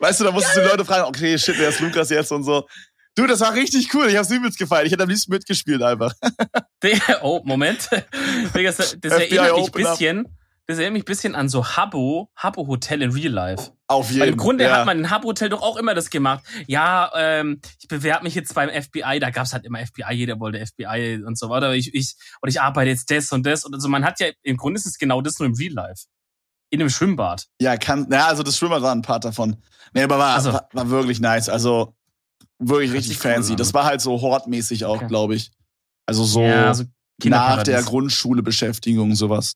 [0.00, 2.42] weißt du, da musstest du die Leute fragen, okay, shit, wer ist Lukas jetzt und
[2.42, 2.66] so.
[3.14, 4.08] Du, das war richtig cool.
[4.08, 4.84] Ich hab's übelst gefallen.
[4.84, 6.12] Ich hätte am liebsten mitgespielt einfach.
[7.22, 7.88] Oh, Moment.
[8.52, 9.72] Das, das erinnert mich ein up.
[9.72, 10.38] bisschen.
[10.66, 13.70] Das erinnert mich ein bisschen an so Habbo, Habbo Hotel in Real Life.
[13.86, 14.78] Auf jeden Weil im Grunde ja.
[14.78, 16.42] hat man in Habbo Hotel doch auch immer das gemacht.
[16.66, 20.58] Ja, ähm, ich bewerbe mich jetzt beim FBI, da gab's halt immer FBI, jeder wollte
[20.66, 21.72] FBI und so weiter.
[21.74, 23.64] Ich, ich, und ich arbeite jetzt das und das.
[23.64, 26.06] Und also man hat ja, im Grunde ist es genau das nur im Real Life.
[26.72, 27.46] In einem Schwimmbad.
[27.60, 29.56] Ja, kann, ja, also das Schwimmer war ein Part davon.
[29.92, 31.48] Nee, aber war, Also- war, war wirklich nice.
[31.50, 31.94] Also
[32.58, 33.52] wirklich richtig cool fancy.
[33.52, 33.56] an.
[33.58, 35.06] Das war halt so hortmäßig auch, Okay.
[35.08, 35.50] glaube ich.
[36.06, 36.84] Also so ja, also
[37.24, 39.52] nach der Grundschule Beschäftigung, sowas.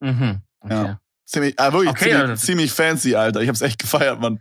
[0.00, 0.40] Mhm.
[0.60, 0.72] Okay.
[0.74, 1.00] Ja.
[1.26, 2.36] Ziemlich, ah, wirklich Okay, ziemlich, Alter.
[2.36, 3.40] ziemlich fancy, Alter.
[3.40, 4.40] Ich hab's echt gefeiert, Mann.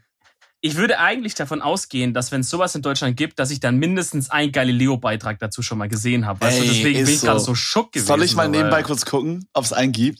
[0.62, 3.78] Ich würde eigentlich davon ausgehen, dass wenn es sowas in Deutschland gibt, dass ich dann
[3.78, 6.42] mindestens einen Galileo-Beitrag dazu schon mal gesehen habe.
[6.42, 7.46] Weißt du, Ey, deswegen ist bin ich gerade so.
[7.48, 8.08] so schock gewesen.
[8.08, 10.20] Soll ich mal so, nebenbei kurz gucken, ob es einen gibt?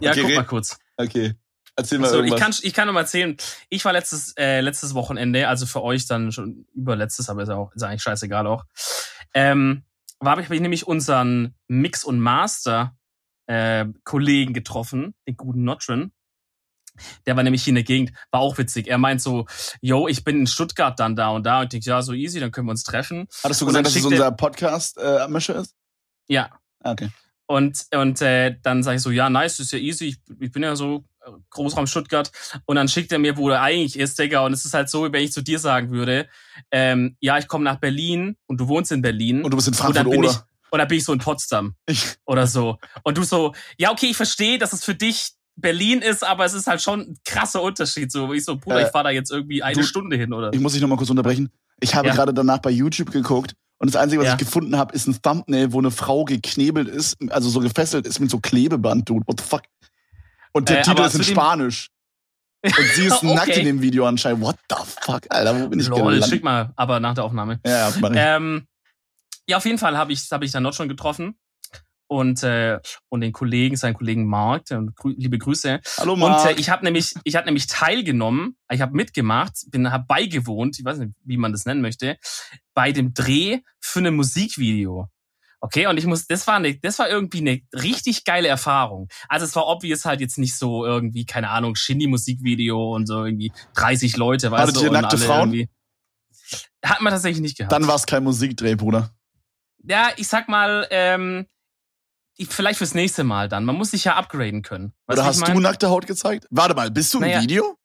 [0.00, 0.76] Ja, Okay, guck mal kurz.
[0.96, 1.34] Okay.
[1.78, 2.40] Erzähl mal So, ich irgendwas.
[2.40, 3.36] kann, ich kann nur mal erzählen,
[3.68, 7.72] ich war letztes, äh, letztes Wochenende, also für euch dann schon überletztes, aber ist auch,
[7.74, 8.64] ist eigentlich scheißegal auch.
[9.34, 9.84] Ähm,
[10.18, 12.96] war ich, ich nämlich unseren Mix und Master
[13.46, 16.12] äh, Kollegen getroffen, den guten Notrin.
[17.26, 18.88] Der war nämlich hier in der Gegend, war auch witzig.
[18.88, 19.44] Er meint so,
[19.82, 21.58] yo, ich bin in Stuttgart dann da und da.
[21.58, 23.28] Und ich denk, ja, so easy, dann können wir uns treffen.
[23.44, 25.74] Hattest du gesagt, dass es er- unser Podcast-Mischer ist?
[26.26, 27.10] Ja, Ah, okay.
[27.46, 30.06] Und, und äh, dann sage ich so, ja, nice, ist ja easy.
[30.06, 32.30] Ich, ich bin ja so äh, Großraum Stuttgart.
[32.64, 34.44] Und dann schickt er mir, wo er eigentlich ist, Digga.
[34.44, 36.28] Und es ist halt so, wenn ich zu dir sagen würde,
[36.72, 39.42] ähm, ja, ich komme nach Berlin und du wohnst in Berlin.
[39.44, 40.30] Und du bist in und Frankfurt, dann bin oder?
[40.30, 40.36] ich
[40.70, 42.78] und dann bin ich so in Potsdam Ich, oder so.
[43.04, 46.52] Und du so, ja, okay, ich verstehe, dass es für dich Berlin ist, aber es
[46.52, 48.10] ist halt schon ein krasser Unterschied.
[48.10, 50.52] So, ich so, Bruder, Äh, ich fahre da jetzt irgendwie eine du- Stunde hin oder
[50.52, 51.48] ich muss dich noch mal kurz unterbrechen.
[51.80, 52.14] Ich habe Ja.
[52.14, 54.32] gerade danach bei YouTube geguckt und das Einzige, was Ja.
[54.34, 58.20] ich gefunden habe, ist ein Thumbnail, wo eine Frau geknebelt ist, also so gefesselt ist
[58.20, 59.26] mit so Klebeband, dude.
[59.26, 59.62] What the fuck?
[60.52, 61.88] Und der Äh, Titel ist in Spanisch.
[62.64, 63.34] Und sie ist Okay.
[63.34, 64.40] nackt in dem Video anscheinend.
[64.42, 65.60] What the fuck, Alter?
[65.60, 66.28] Wo bin ich Lol, gelandet?
[66.30, 67.60] schick mal, aber nach der Aufnahme.
[67.66, 67.92] Ja.
[68.14, 68.66] Ähm,
[69.48, 71.36] ja, auf jeden Fall habe ich, hab ich dann noch schon getroffen.
[72.08, 72.78] Und, äh,
[73.08, 75.80] und den Kollegen, seinen Kollegen Mark, der- grü liebe Grüße.
[75.98, 76.50] Hallo, Und Marc.
[76.56, 80.84] äh, ich habe nämlich, ich habe nämlich teilgenommen, ich habe mitgemacht, bin hab beigewohnt, ich
[80.84, 82.16] weiß nicht, wie man das nennen möchte,
[82.74, 85.08] bei dem Dreh für ein Musikvideo.
[85.60, 89.08] Okay, und ich muss, das war eine, das war irgendwie eine richtig geile Erfahrung.
[89.28, 93.50] Also es war obvious halt jetzt nicht so irgendwie, keine Ahnung, Shindy-Musikvideo und so irgendwie
[93.74, 95.52] 30 Leute, weißt Hattet du, ihr und nackte alle Frauen?
[95.54, 95.68] irgendwie.
[96.84, 97.72] Hat man tatsächlich nicht gehabt.
[97.72, 99.10] Dann war es kein Musikdreh, Bruder.
[99.82, 101.46] Ja, ich sag mal, ähm,
[102.44, 103.64] vielleicht fürs nächste Mal dann.
[103.64, 104.92] Man muss sich ja upgraden können.
[105.08, 105.62] Oder hast ich du mein?
[105.62, 106.46] nackte Haut gezeigt?
[106.50, 107.40] Warte mal, bist du im Naja.
[107.42, 107.76] Video?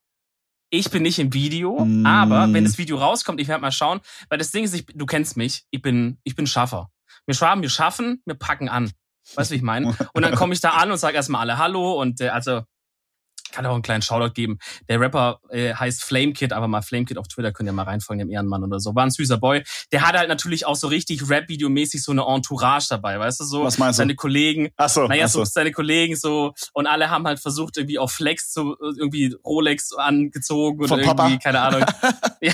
[0.73, 2.05] Ich bin nicht im Video, Mm.
[2.05, 3.99] aber wenn das Video rauskommt, ich werde mal schauen,
[4.29, 6.89] weil das Ding ist, ich, du kennst mich, ich bin, ich bin Schaffer.
[7.25, 8.89] Wir schwaben, wir schaffen, wir packen an.
[9.35, 9.87] Weißt du, wie ich meine?
[10.13, 12.61] Und dann komme ich da an und sage erstmal alle Hallo und äh, also
[13.51, 14.59] kann auch einen kleinen Shoutout geben.
[14.89, 18.31] Der Rapper äh, heißt Flamekid, aber mal Flamekid auf Twitter könnt ihr mal reinfolgen, dem
[18.31, 18.95] Ehrenmann oder so.
[18.95, 19.63] War ein süßer Boy.
[19.91, 23.63] Der hat halt natürlich auch so richtig Rap-Video-mäßig so eine Entourage dabei, weißt du so?
[23.63, 24.01] Was meinst du?
[24.01, 25.51] Seine Kollegen, Ach so, naja, ach so so.
[25.51, 30.79] seine Kollegen so und alle haben halt versucht irgendwie auf Flex zu irgendwie Rolex angezogen
[30.83, 31.37] oder irgendwie Papa?
[31.37, 31.85] keine Ahnung.
[32.41, 32.53] ja,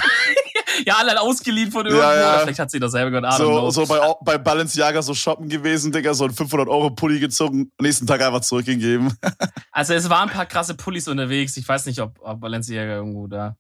[0.85, 2.03] ja, alle halt ausgeliehen von irgendwo.
[2.03, 2.39] Ja, ja.
[2.39, 3.33] Vielleicht hat sie das selber gehört.
[3.37, 8.21] So, so bei, bei Balenciaga so shoppen gewesen, Digga, so ein 500-Euro-Pulli gezogen, nächsten Tag
[8.21, 9.13] einfach zurückgegeben.
[9.71, 11.55] Also es waren ein paar krasse Pullis unterwegs.
[11.55, 13.55] Ich weiß nicht, ob, ob Balenciaga irgendwo da.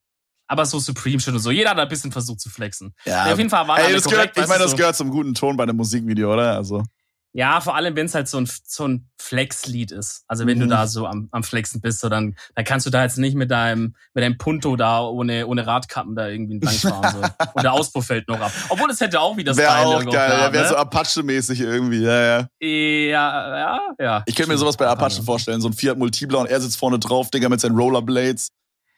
[0.47, 1.51] Aber so Supreme Shit und so.
[1.51, 2.95] Jeder hat ein bisschen versucht zu flexen.
[3.05, 4.77] Ja, auf jeden Fall war Ey, das korrekt, gehört, ich meine, das so.
[4.77, 6.55] gehört zum guten Ton bei einem Musikvideo, oder?
[6.55, 6.83] Also.
[7.37, 10.23] Ja, vor allem, wenn es halt so ein, so ein Flex-Lied ist.
[10.27, 10.61] Also wenn Mhm.
[10.63, 13.35] du da so am, am Flexen bist, so dann, dann kannst du da jetzt nicht
[13.35, 17.11] mit deinem, mit deinem Punto da ohne, ohne Radkappen da irgendwie entlang fahren.
[17.21, 17.45] So.
[17.53, 18.51] Und der Auspuff fällt noch ab.
[18.69, 20.29] Obwohl es hätte auch wieder Wäre Style auch irgendwo geil.
[20.31, 20.69] gehabt, wäre ne?
[20.69, 22.01] so Apache-mäßig irgendwie.
[22.01, 22.47] Ja, ja.
[22.59, 24.23] Ja, ja, ja.
[24.25, 25.61] Ich könnte mir sowas bei Apache vorstellen.
[25.61, 28.49] So ein Fiat Multipla und er sitzt vorne drauf, Digga, mit seinen Rollerblades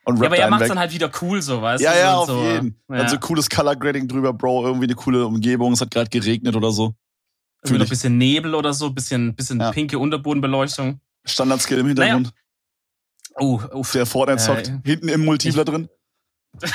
[0.05, 0.69] und Ja, aber er macht's weg.
[0.69, 1.99] dann halt wieder cool, so, weißt ja, du?
[1.99, 2.81] ja, so, auf so, jeden.
[2.89, 2.97] Ja.
[2.99, 4.65] Dann so cooles Color Grading drüber, Bro.
[4.65, 5.73] Irgendwie eine coole Umgebung.
[5.73, 6.93] Es hat gerade geregnet oder so.
[7.63, 9.71] Irgendwie noch ein bisschen Nebel oder so, bisschen, bisschen Ja.
[9.71, 11.01] pinke Unterbodenbeleuchtung.
[11.25, 12.31] Standard-Skill im Hintergrund.
[13.35, 13.91] Oh, uff.
[13.91, 14.67] Der Fortnite zockt.
[14.69, 15.89] Äh, Hinten im Multipler drin.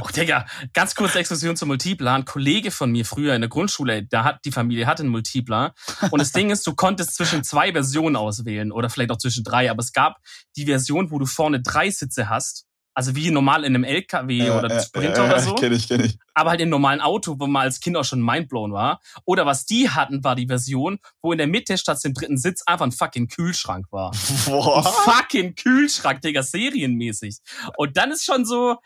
[0.00, 2.12] Oh, Digga, ganz kurze Exkursion zum Multipler.
[2.14, 5.74] Ein Kollege von mir früher in der Grundschule, da hat die Familie hatte einen Multipler.
[6.10, 9.70] Und das Ding ist, du konntest zwischen zwei Versionen auswählen oder vielleicht auch zwischen drei.
[9.70, 10.16] Aber es gab
[10.56, 12.66] die Version, wo du vorne drei Sitze hast.
[12.92, 15.54] Also wie normal in einem LKW oder einem Sprinter oder so.
[15.54, 16.18] Kenn ich, kenn ich.
[16.34, 19.00] aber halt im normalen Auto, wo man als Kind auch schon mindblown war.
[19.24, 22.62] Oder was die hatten, war die Version, wo in der Mitte statt dem dritten Sitz
[22.66, 24.10] einfach ein fucking Kühlschrank war.
[24.12, 24.82] Ein Boah.
[24.82, 27.38] fucking Kühlschrank, Digga, serienmäßig.
[27.76, 28.76] Und dann ist schon so,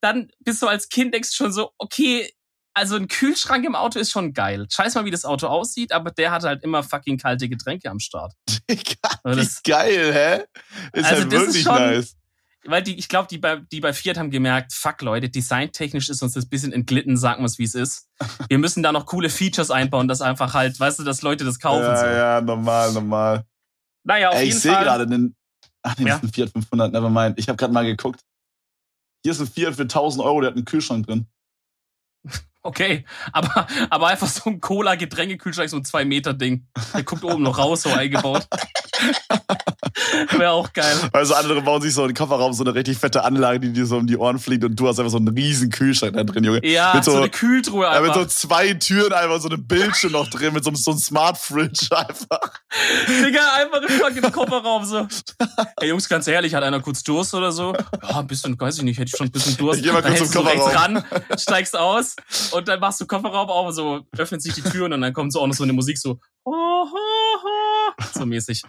[0.00, 2.30] dann bist du als Kind denkst schon so, okay,
[2.76, 4.66] also ein Kühlschrank im Auto ist schon geil.
[4.68, 8.00] Scheiß mal, wie das Auto aussieht, aber der hat halt immer fucking kalte Getränke am
[8.00, 8.32] Start.
[8.70, 10.44] Digga, das- geil, hä?
[10.98, 12.16] Ist Also halt das ist wirklich schon- nice.
[12.66, 16.22] Weil die, ich glaube, die bei, die bei Fiat haben gemerkt, fuck Leute, designtechnisch ist
[16.22, 18.08] uns das bisschen entglitten, sagen wir es, wie es ist.
[18.48, 21.58] Wir müssen da noch coole Features einbauen, dass einfach halt, weißt du, dass Leute das
[21.58, 21.82] kaufen.
[21.82, 22.06] Ja, so.
[22.06, 23.44] ja, normal, normal.
[24.04, 25.34] Naja, auf Ey, ich sehe gerade den.
[25.82, 26.14] Ach nee, Ja.
[26.14, 27.38] das ist ein Fiat 500, nevermind.
[27.38, 28.20] Ich habe gerade mal geguckt.
[29.22, 31.26] Hier ist ein Fiat für 1000 Euro, der hat einen Kühlschrank drin.
[32.66, 36.66] Okay, aber, aber einfach so ein Cola-Getränkekühlschrank, so ein 2-Meter-Ding.
[36.94, 38.46] Der guckt oben noch raus, so eingebaut.
[40.30, 40.96] Wäre auch geil.
[41.12, 43.84] Also andere bauen sich so in den Kofferraum so eine richtig fette Anlage, die dir
[43.86, 46.42] so um die Ohren fliegt und du hast einfach so einen riesen Kühlschrank da drin,
[46.44, 46.66] Junge.
[46.66, 48.22] Ja, Mit so, so- eine Kühltruhe Ja, mit einfach.
[48.22, 51.36] so zwei Türen einfach so eine Bildschirm noch drin, mit so, einem- so einem Smart
[51.38, 52.40] Fridge einfach.
[53.08, 55.06] Digga, einfach im fucking Kofferraum so.
[55.80, 57.74] Ey Jungs, ganz ehrlich, hat einer kurz Durst oder so?
[58.02, 59.80] Ja, ein bisschen, weiß ich nicht, hätte ich schon ein bisschen Durst.
[59.80, 60.96] Ich geh mal kurz hältst du zum rechts Kofferraum.
[60.96, 61.04] ran,
[61.38, 62.16] steigst aus
[62.54, 65.32] und dann machst du Kofferraum auf und so öffnet sich die Türen und dann kommt
[65.32, 68.62] so auch noch so eine Musik so ho, ho, ho, so mäßig.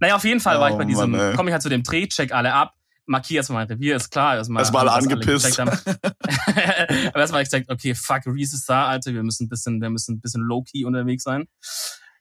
[0.00, 1.36] Naja, auf jeden Fall war ich Oh bei diesem, Mann, ey.
[1.36, 2.74] komme ich halt zu dem Dreh, check alle ab,
[3.06, 4.36] markier erstmal mein Revier, ist klar.
[4.36, 5.58] Erstmal, Erstmal alle angepisst.
[5.58, 5.70] haben.
[7.08, 9.90] Aber erstmal ich gesagt, okay, fuck, Reese ist da, Alter, wir müssen ein bisschen, wir
[9.90, 11.46] müssen ein bisschen low-key unterwegs sein.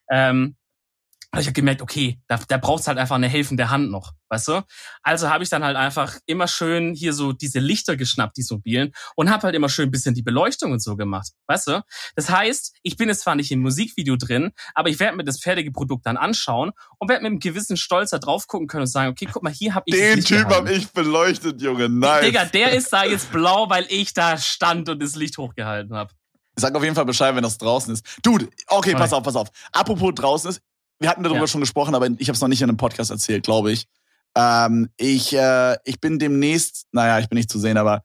[0.09, 0.55] Ähm,
[1.39, 4.61] ich habe gemerkt, okay, da, da braucht's halt einfach eine helfende Hand noch, weißt du?
[5.01, 8.91] Also habe ich dann halt einfach immer schön hier so diese Lichter geschnappt, die mobilen,
[9.15, 11.81] und habe halt immer schön ein bisschen die Beleuchtung und so gemacht, weißt du?
[12.15, 15.39] Das heißt, ich bin jetzt zwar nicht im Musikvideo drin, aber ich werde mir das
[15.39, 18.87] fertige Produkt dann anschauen und werde mit einem gewissen Stolz da drauf gucken können und
[18.87, 20.67] sagen, okay, guck mal, hier habe ich Den Typ gehalten.
[20.67, 21.87] hab ich beleuchtet, Junge.
[21.87, 22.25] Nice.
[22.25, 26.11] Digga, der ist da jetzt blau, weil ich da stand und das Licht hochgehalten habe.
[26.57, 28.05] Sag auf jeden Fall Bescheid, wenn das draußen ist.
[28.21, 29.47] Dude, okay, pass auf, pass auf.
[29.71, 30.61] Apropos draußen ist,
[31.01, 31.47] wir hatten darüber Ja.
[31.47, 33.87] schon gesprochen, aber ich habe es noch nicht in einem Podcast erzählt, glaube ich.
[34.37, 38.03] Ähm, ich, äh, ich bin demnächst, naja, ich bin nicht zu sehen, aber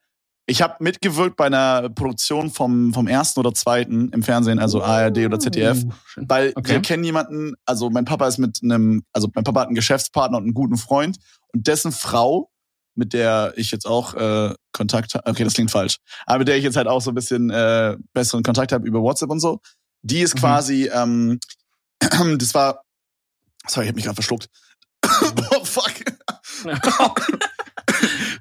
[0.49, 5.18] ich habe mitgewirkt bei einer Produktion vom, vom ersten oder zweiten im Fernsehen, also ARD
[5.26, 5.84] oder ZDF.
[6.07, 6.24] Schön.
[6.28, 6.70] Weil Okay.
[6.72, 10.38] wir kennen jemanden, also mein Papa ist mit einem, also mein Papa hat einen Geschäftspartner
[10.38, 11.18] und einen guten Freund
[11.53, 12.51] und dessen Frau,
[12.94, 16.57] mit der ich jetzt auch äh, Kontakt habe, okay, das klingt falsch, aber mit der
[16.57, 19.61] ich jetzt halt auch so ein bisschen äh, besseren Kontakt habe über WhatsApp und so,
[20.03, 20.38] die ist Mhm.
[20.38, 21.40] quasi, ähm,
[22.38, 22.82] das war,
[23.66, 24.48] sorry, ich hab mich gerade verschluckt.
[25.52, 25.92] oh, fuck.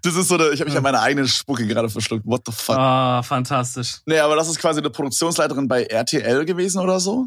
[0.04, 2.26] Das ist so eine, ich habe mich an meine eigene Spucke gerade verschluckt.
[2.26, 2.76] What the fuck?
[2.78, 4.02] Ah, fantastisch.
[4.06, 7.26] Nee, aber das ist quasi eine Produktionsleiterin bei RTL gewesen oder so.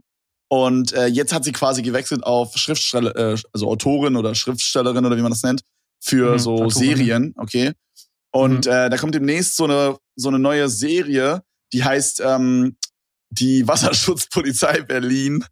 [0.49, 5.17] Und äh, jetzt hat sie quasi gewechselt auf Schriftsteller, äh, also Autorin oder Schriftstellerin oder
[5.17, 5.63] wie man das nennt,
[6.01, 6.71] für Mhm, so Autorin.
[6.97, 7.73] Serien, okay.
[8.31, 8.73] Und Mhm.
[8.73, 11.43] äh, da kommt demnächst so eine so eine neue Serie,
[11.73, 12.77] die heißt ähm,
[13.31, 15.45] die Wasserschutzpolizei Berlin.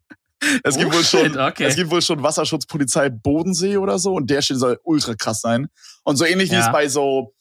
[0.63, 1.65] Es gibt Oh, wohl schon, shit, okay.
[1.65, 5.69] es gibt wohl schon Wasserschutzpolizei Bodensee oder so und der steht soll ultra krass sein.
[6.05, 6.67] Und so ähnlich wie Ja.
[6.67, 7.33] es bei so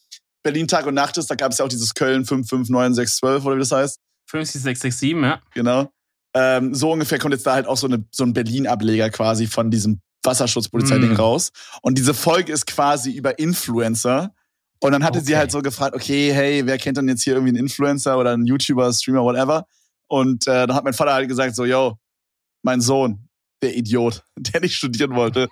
[0.42, 3.60] Berlin Tag und Nacht ist, da gab es ja auch dieses Köln 55912 oder wie
[3.60, 3.98] das heißt.
[4.26, 5.40] 50667, ja.
[5.54, 5.90] Genau.
[6.34, 9.70] Ähm, so ungefähr kommt jetzt da halt auch so, eine, so ein Berlin-Ableger quasi von
[9.70, 11.16] diesem Wasserschutzpolizei-Ding Mm.
[11.16, 11.50] raus.
[11.82, 14.32] Und diese Folge ist quasi über Influencer.
[14.80, 15.38] Und dann hatte sie Okay.
[15.38, 18.44] halt so gefragt, okay, hey, wer kennt denn jetzt hier irgendwie einen Influencer oder einen
[18.46, 19.66] YouTuber, Streamer, whatever?
[20.08, 21.96] Und äh, dann hat mein Vater halt gesagt so, yo,
[22.66, 23.28] mein Sohn,
[23.62, 25.48] der Idiot, der nicht studieren wollte.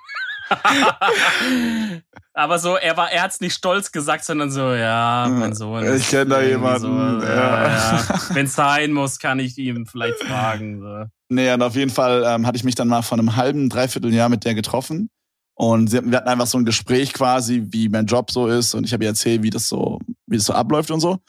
[2.34, 5.96] Aber so, er war, er hat's nicht stolz gesagt, sondern so, ja, mein Sohn.
[5.96, 7.34] Ich kenn da jemanden, So, ja.
[7.34, 8.20] ja, ja.
[8.32, 10.80] Wenn es sein muss, kann ich ihm vielleicht fragen.
[10.80, 11.04] So.
[11.30, 14.12] Nee, und auf jeden Fall ähm, hatte ich mich dann mal vor einem halben, dreiviertel
[14.12, 15.08] Jahr mit der getroffen.
[15.54, 18.74] Und wir hatten einfach so ein Gespräch quasi, wie mein Job so ist.
[18.74, 21.20] Und ich habe ihr erzählt, wie das so, wie das so abläuft und so.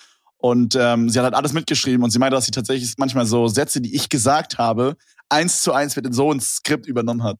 [0.46, 3.48] Und ähm, sie hat halt alles mitgeschrieben und sie meinte, dass sie tatsächlich manchmal so
[3.48, 4.96] Sätze, die ich gesagt habe,
[5.28, 7.38] eins zu eins mit in so ein Skript übernommen hat.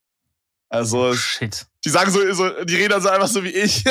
[0.70, 1.68] Also, Shit.
[1.86, 3.84] die sagen so, so die reden also einfach so wie ich.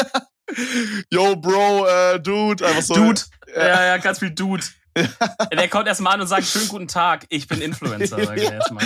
[1.13, 2.95] Yo, Bro, äh, Dude, einfach so.
[2.95, 3.21] Dude.
[3.55, 4.65] Ja, ja, ganz viel Dude.
[5.53, 8.85] Der kommt erstmal an und sagt, schönen guten Tag, ich bin Influencer, sagt er erstmal.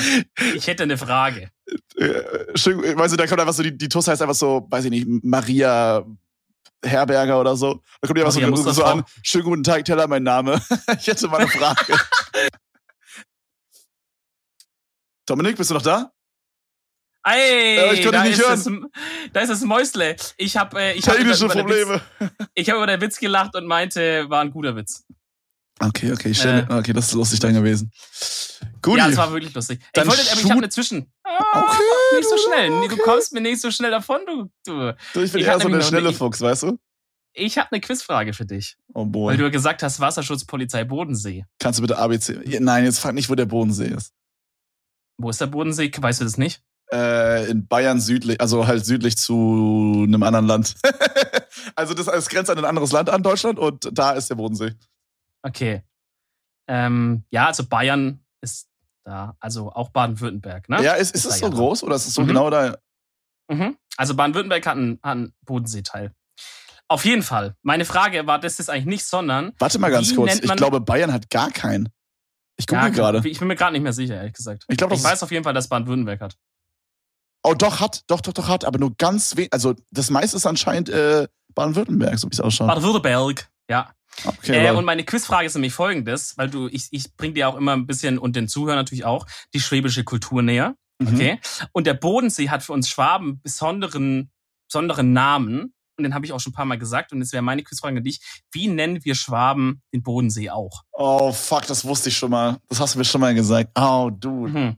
[0.54, 1.50] Ich hätte eine Frage.
[1.96, 2.20] Äh,
[2.54, 4.90] schön, weißt du, da kommt einfach so, die, die Tuss heißt einfach so, weiß ich
[4.90, 6.04] nicht, Maria
[6.84, 7.82] Herberger oder so.
[8.00, 10.60] Da kommt einfach Maria so, so an, schönen guten Tag, Teller, mein Name.
[10.98, 11.98] ich hätte mal eine Frage.
[15.26, 16.12] Dominik, bist du noch da?
[17.24, 20.16] Ey, Ja, ich konnte da, dich ist nicht das, da ist das Mäusle.
[20.36, 22.00] Ich habe äh, ich hab über, Witz,
[22.54, 25.04] ich hab über den Witz gelacht und meinte, war ein guter Witz.
[25.80, 26.68] Okay, okay, schön.
[26.68, 26.74] Äh.
[26.74, 27.90] okay, das ist lustig dann gewesen.
[28.82, 28.98] Gut.
[28.98, 29.80] Ja, es war wirklich lustig.
[29.92, 31.12] Dann ich wollte, aber ich habe eine Zwischen.
[31.24, 31.78] Ah, Okay,
[32.16, 32.70] nicht so du- schnell.
[32.80, 33.02] Nee, Du okay.
[33.04, 34.50] kommst mir nicht so schnell davon, du.
[34.66, 34.96] du.
[35.14, 36.78] du, ich bin ich eher so der schnelle Fuchs, weißt du?
[37.34, 38.76] Ich habe eine Quizfrage für dich.
[38.94, 39.36] Oh Weil boy.
[39.36, 41.44] du ja gesagt hast, Wasserschutzpolizei Bodensee.
[41.60, 42.58] Kannst du bitte ABC.
[42.58, 44.12] Nein, jetzt frag nicht, wo der Bodensee ist.
[45.18, 45.90] Wo ist der Bodensee?
[45.96, 46.60] Weißt du das nicht?
[46.92, 50.74] Äh, in Bayern südlich, also halt südlich zu einem anderen Land.
[51.76, 54.72] also das, es grenzt an ein anderes Land an Deutschland und da ist der Bodensee.
[55.48, 55.82] Okay.
[56.68, 58.68] Ähm, ja, also Bayern ist
[59.04, 59.36] da.
[59.40, 60.82] Also auch Baden-Württemberg, ne?
[60.82, 61.52] Ja, ist, ist Ist es so ja.
[61.52, 62.26] groß oder ist es so Mhm.
[62.28, 62.76] genau da?
[63.50, 63.76] Mhm.
[63.96, 66.12] Also Baden-Württemberg hat einen, hat einen Bodenseeteil.
[66.88, 67.54] Auf jeden Fall.
[67.62, 70.38] Meine Frage war das ist eigentlich nicht, sondern Warte mal ganz kurz.
[70.40, 71.88] Ich glaube, Bayern hat gar keinen.
[72.56, 73.26] Ich gucke Ja, gerade.
[73.28, 74.64] Ich bin mir gerade nicht mehr sicher, ehrlich gesagt.
[74.68, 76.36] Ich glaube, Ich weiß auf jeden Fall, dass Baden-Württemberg hat.
[77.44, 78.02] Oh, doch, hat.
[78.08, 78.64] Doch, doch, doch, hat.
[78.64, 79.52] Aber nur ganz wenig.
[79.52, 82.68] Also das meiste ist anscheinend äh, Baden-Württemberg, so wie es ausschaut.
[82.68, 83.94] Baden-Württemberg, ja.
[84.24, 87.56] Okay, äh, und meine Quizfrage ist nämlich folgendes, weil du, ich, ich bring dir auch
[87.56, 90.74] immer ein bisschen und den Zuhörern natürlich auch die schwäbische Kultur näher.
[91.00, 91.14] Mhm.
[91.14, 91.40] Okay.
[91.72, 94.30] Und der Bodensee hat für uns Schwaben besonderen,
[94.68, 95.74] besonderen Namen.
[95.96, 97.12] Und den habe ich auch schon ein paar Mal gesagt.
[97.12, 98.20] Und jetzt wäre meine Quizfrage an dich.
[98.52, 100.82] Wie nennen wir Schwaben den Bodensee auch?
[100.92, 102.58] Oh, fuck, das wusste ich schon mal.
[102.68, 103.70] Das hast du mir schon mal gesagt.
[103.76, 104.52] Oh, dude.
[104.52, 104.76] Mhm.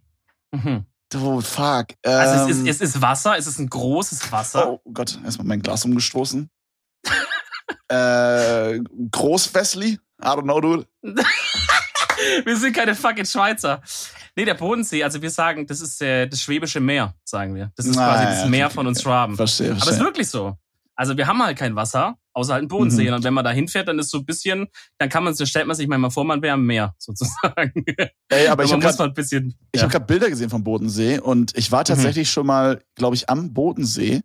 [0.53, 0.87] Mhm.
[1.11, 1.89] Dude, fuck.
[2.05, 4.71] Also es, Ähm, ist, es ist Wasser, es ist ein großes Wasser.
[4.71, 6.49] Oh Gott, erstmal mein Glas umgestoßen.
[7.91, 8.81] äh,
[9.11, 9.99] Groß-Wesley?
[10.23, 10.87] I don't know, dude.
[12.45, 13.81] Wir sind keine fucking Schweizer.
[14.37, 17.73] Nee, der Bodensee, also wir sagen, das ist äh, das Schwäbische Meer, sagen wir.
[17.77, 19.03] Das ist Ah, quasi ja, das Meer von uns.
[19.03, 19.37] Schwaben.
[19.37, 20.05] Verstehe, Aber es ist verstehe.
[20.07, 20.57] wirklich so.
[20.95, 23.09] Also wir haben halt kein Wasser, außer halt ein Bodensee.
[23.09, 23.15] Mhm.
[23.15, 24.69] Und wenn man da hinfährt, dann ist so ein bisschen,
[24.99, 27.85] dann kann man, dann stellt man sich manchmal vor, man wäre am Meer, sozusagen.
[28.29, 29.55] Ey, aber ich habe gerade bisschen.
[29.73, 29.87] ich ja.
[29.87, 33.55] hab grad Bilder gesehen vom Bodensee und ich war tatsächlich schon mal, glaube ich, am
[33.55, 34.21] Bodensee.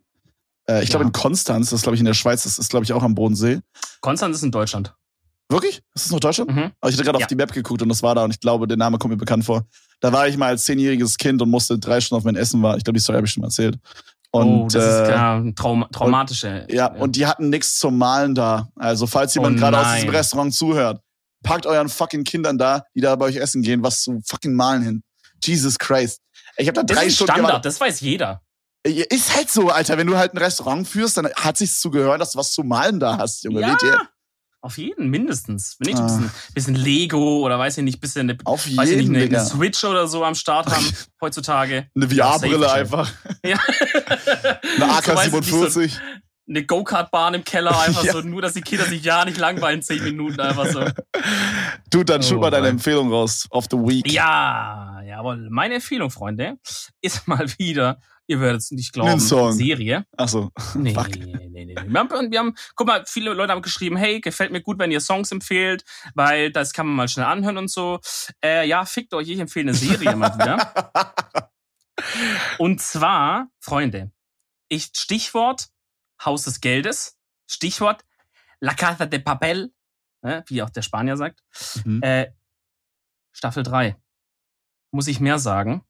[0.68, 1.08] Äh, ich glaube Ja.
[1.08, 3.14] in Konstanz, das ist glaube ich in der Schweiz, das ist glaube ich auch am
[3.14, 3.60] Bodensee.
[4.00, 4.94] Konstanz ist in Deutschland.
[5.48, 5.76] Wirklich?
[5.94, 6.50] Ist das noch Deutschland?
[6.50, 6.72] Mhm.
[6.80, 7.24] Aber ich hatte gerade Ja.
[7.24, 9.16] auf die Map geguckt und das war da und ich glaube, der Name kommt mir
[9.18, 9.64] bekannt vor.
[10.00, 12.78] Da war ich mal als zehnjähriges Kind und musste drei Stunden auf mein Essen warten.
[12.78, 13.78] Ich glaube, die Story habe ich schon mal erzählt.
[14.32, 16.66] Und, oh, das ist äh, ja ein Traum traumatische.
[16.68, 18.68] Ja, und die hatten nichts zum Malen da.
[18.74, 21.00] Also, falls jemand Oh gerade aus diesem Restaurant zuhört,
[21.44, 24.82] packt euren fucking Kindern da, die da bei euch essen gehen, was zu fucking Malen
[24.82, 25.02] hin.
[25.44, 26.20] Jesus Christ.
[26.56, 27.64] Ich habe da das drei ist Stunden Standard, gewartet.
[27.66, 28.42] das weiß jeder.
[28.86, 29.98] Ist halt so, Alter.
[29.98, 32.62] Wenn du halt ein Restaurant führst, dann hat sich's zu gehören, dass du was zu
[32.62, 33.60] malen da hast, Junge.
[33.60, 33.76] Ja?
[34.62, 35.76] Auf jeden, mindestens.
[35.78, 36.06] Wenn nicht Ah.
[36.06, 39.34] ein bisschen, bisschen Lego oder weiß ich nicht, bisschen eine, Auf weiß ich nicht, jeden,
[39.36, 40.84] eine, Switch oder so am Start haben
[41.20, 41.88] heutzutage.
[41.94, 43.12] Eine VR-Brille einfach.
[43.44, 43.58] Ja.
[44.80, 45.92] Eine So, weiß ich nicht, so AK-47.
[46.48, 48.12] eine Go-Kart-Bahn im Keller, einfach Ja.
[48.12, 50.84] so, nur dass die Kinder sich ja nicht langweilen, zehn Minuten einfach so.
[51.90, 52.68] Du, dann Oh, mal deine.
[52.68, 53.46] Empfehlung raus.
[53.50, 54.10] Of the Week.
[54.10, 55.48] Ja, jawohl.
[55.50, 56.56] Meine Empfehlung, Freunde,
[57.00, 59.52] ist mal wieder, ihr werdet es nicht glauben, Song.
[59.52, 60.06] Serie.
[60.16, 60.50] Achso.
[60.74, 61.10] Nee, Fuck.
[61.16, 61.74] nee, nee, nee, nee.
[61.86, 64.90] Wir haben, wir haben, guck mal, viele Leute haben geschrieben, hey, gefällt mir gut, wenn
[64.90, 68.00] ihr Songs empfehlt, weil das kann man mal schnell anhören und so.
[68.44, 71.50] Äh, ja, fickt euch, ich empfehle eine Serie mal wieder.
[72.58, 74.12] Und zwar, Freunde,
[74.68, 75.68] ich, Stichwort
[76.24, 77.18] Haus des Geldes,
[77.50, 78.04] Stichwort
[78.60, 79.72] La Casa de Papel,
[80.22, 81.40] ne, wie auch der Spanier sagt,
[81.84, 82.02] Mhm.
[82.02, 82.32] äh,
[83.32, 83.96] Staffel 3.
[84.92, 85.82] Muss ich mehr sagen?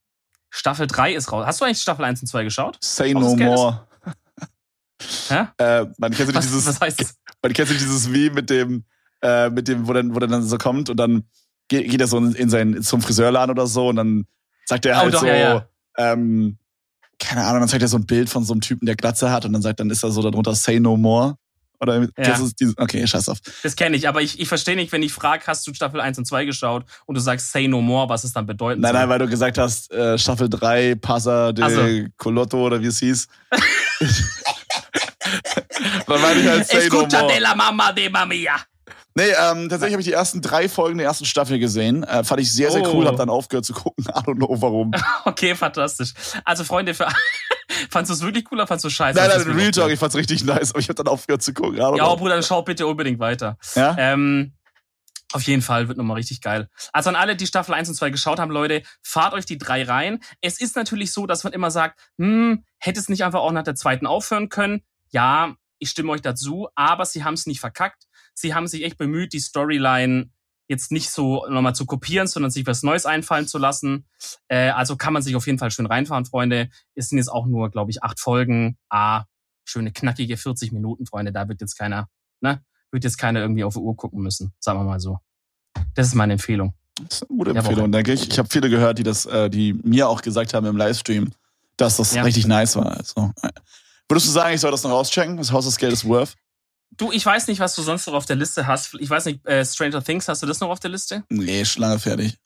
[0.50, 1.44] Staffel 3 ist raus.
[1.46, 2.78] Hast du eigentlich Staffel 1 und 2 geschaut?
[2.82, 3.86] Say no more.
[5.28, 5.46] Hä?
[5.58, 7.16] Äh, man kennst du Was, dieses, was heißt das?
[7.42, 8.84] man kennst du dieses Wie mit dem,
[9.22, 11.24] äh, mit dem, wo dann, wo der dann so kommt und dann
[11.68, 14.26] geht, geht er so in sein, zum Friseurladen oder so und dann
[14.64, 15.68] sagt er Oh, halt doch, so, ja, ja.
[15.98, 16.56] ähm,
[17.18, 19.44] keine Ahnung, dann zeigt er so ein Bild von so einem Typen, der Glatze hat
[19.44, 21.36] und dann sagt, dann ist da so darunter Say no more.
[21.80, 23.38] Oder das ist dieses, okay, scheiß auf.
[23.62, 26.18] Das kenne ich, aber ich, ich verstehe nicht, wenn ich frage, hast du Staffel 1
[26.18, 29.00] und 2 geschaut und du sagst Say No More, was es dann bedeuten Nein, soll.
[29.00, 31.86] nein, weil du gesagt hast, äh, Staffel 3, Passa de Ach so.
[32.16, 33.26] Colotto oder wie es hieß.
[36.06, 37.32] dann meine ich halt Say no Escucha more.
[37.32, 38.56] de la mama de mamia.
[39.18, 42.04] Nee, ähm, tatsächlich habe ich die ersten drei Folgen der ersten Staffel gesehen.
[42.04, 42.92] Äh, fand ich sehr, sehr Oh.
[42.94, 43.06] cool.
[43.06, 44.04] Hab dann aufgehört zu gucken.
[44.08, 44.90] I don't know warum.
[45.24, 46.12] Okay, fantastisch.
[46.44, 47.08] Also Freunde, für,
[47.90, 49.18] Fandst du es wirklich cool oder fandst du scheiße?
[49.18, 51.76] Nein, nein, Real Talk, ich fand's richtig nice, aber ich hab dann aufgehört zu gucken.
[51.76, 52.16] Ja, know.
[52.16, 53.58] Bruder, dann schau bitte unbedingt weiter.
[53.74, 53.96] Ja?
[53.98, 54.52] Ähm,
[55.32, 56.68] auf jeden Fall wird nochmal richtig geil.
[56.92, 59.82] Also an alle, die Staffel 1 und 2 geschaut haben, Leute, fahrt euch die drei
[59.82, 60.20] rein.
[60.40, 63.64] Es ist natürlich so, dass man immer sagt, hm, hätte es nicht einfach auch nach
[63.64, 64.82] der zweiten aufhören können?
[65.10, 68.04] Ja, ich stimme euch dazu, aber sie haben es nicht verkackt.
[68.34, 70.30] Sie haben sich echt bemüht, die Storyline
[70.68, 74.06] jetzt nicht so nochmal zu kopieren, sondern sich was Neues einfallen zu lassen.
[74.48, 76.68] Äh, also kann man sich auf jeden Fall schön reinfahren, Freunde.
[76.94, 78.76] Es sind jetzt auch nur, glaube ich, acht Folgen.
[78.88, 79.24] Ah,
[79.64, 81.32] schöne knackige 40 Minuten, Freunde.
[81.32, 82.08] Da wird jetzt keiner,
[82.40, 82.62] ne?
[82.90, 85.18] Wird jetzt keiner irgendwie auf die Uhr gucken müssen, sagen wir mal so.
[85.94, 86.74] Das ist meine Empfehlung.
[87.08, 88.28] Das ist eine gute Empfehlung, denke ich.
[88.28, 91.32] Ich habe viele gehört, die das, äh, die mir auch gesagt haben im Livestream,
[91.76, 92.22] dass das Ja.
[92.22, 92.96] richtig nice war.
[92.96, 93.50] Also, äh,
[94.08, 95.36] würdest du sagen, ich soll das noch rauschecken?
[95.36, 96.34] Das Haus des Geldes Worth?
[96.96, 98.94] Du, ich weiß nicht, was du sonst noch auf der Liste hast.
[98.94, 101.24] Ich weiß nicht, äh, Stranger Things, hast du das noch auf der Liste?
[101.28, 102.38] Nee, ist schon lange fertig.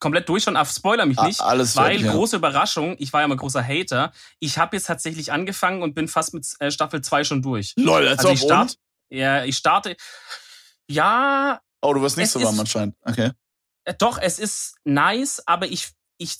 [0.00, 1.40] Komplett durch schon, ah, spoiler mich A- nicht.
[1.40, 2.12] alles Weil, fertig, ja.
[2.12, 4.12] große Überraschung, ich war ja immer großer Hater.
[4.38, 7.72] Ich habe jetzt tatsächlich angefangen und bin fast mit äh, Staffel 2 schon durch.
[7.76, 8.76] Lol, als Also ich start,
[9.10, 9.96] ja, ich starte.
[10.88, 12.96] Ja, Oh, du wirst nicht so warm anscheinend.
[13.02, 13.30] Okay.
[13.84, 16.38] äh, doch, es ist nice, aber ich, ich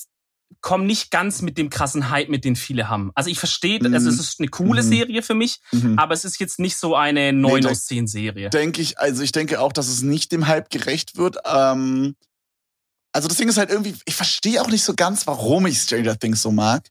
[0.64, 3.12] komme nicht ganz mit dem krassen Hype, mit den viele haben.
[3.14, 3.92] Also ich verstehe, Mhm.
[3.92, 4.88] also es ist eine coole Mhm.
[4.88, 5.98] Serie für mich, Mhm.
[5.98, 8.48] aber es ist jetzt nicht so eine 9 da- aus 10 Serie.
[8.48, 11.36] denke ich, also ich denke auch, dass es nicht dem Hype gerecht wird.
[11.44, 12.16] Ähm,
[13.12, 16.18] also das Ding ist halt irgendwie, ich verstehe auch nicht so ganz, warum ich Stranger
[16.18, 16.88] Things so mag.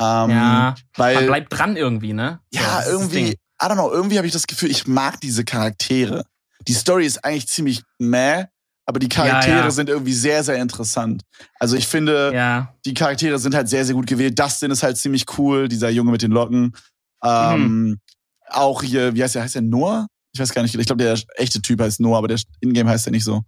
[0.00, 2.40] Ähm, Ja, Man weil, bleibt dran irgendwie, ne?
[2.52, 3.30] Ja, das irgendwie.
[3.32, 6.24] I don't know, irgendwie habe ich das Gefühl, ich mag diese Charaktere.
[6.66, 8.44] Die Story ist eigentlich ziemlich meh,
[8.86, 9.70] aber die Charaktere Ja, ja.
[9.70, 11.22] sind irgendwie sehr, sehr interessant.
[11.58, 14.38] Also ich finde, Ja, die Charaktere sind halt sehr, sehr gut gewählt.
[14.38, 16.74] Dustin ist halt ziemlich cool, dieser Junge mit den Locken.
[17.22, 18.00] Ähm, Mhm.
[18.48, 19.42] Auch hier, wie heißt der?
[19.42, 20.06] Heißt der Noah?
[20.32, 20.74] Ich weiß gar nicht.
[20.74, 23.42] Ich glaube, der echte Typ heißt Noah, aber der Ingame heißt der nicht so.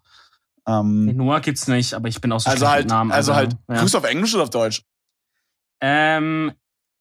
[0.66, 3.12] Ähm, Noah gibt's nicht, aber ich bin auch so also halt, mit Namen.
[3.12, 3.80] also halt, ja.
[3.80, 4.82] grüßt du auf Englisch oder auf Deutsch?
[5.80, 6.52] Ähm,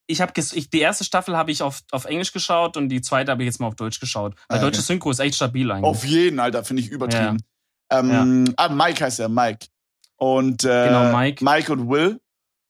[0.05, 3.43] ich habe die erste Staffel habe ich auf, auf Englisch geschaut und die zweite habe
[3.43, 4.35] ich jetzt mal auf Deutsch geschaut.
[4.35, 4.65] Weil Ah, okay.
[4.71, 5.83] deutsche Synchro ist echt stabil eigentlich.
[5.83, 7.38] Auf jeden, Alter, finde ich übertrieben.
[7.91, 9.67] Ähm, Ah, Mike heißt er, Mike.
[10.17, 11.43] Und äh, Genau, Mike.
[11.43, 12.19] Mike und Will.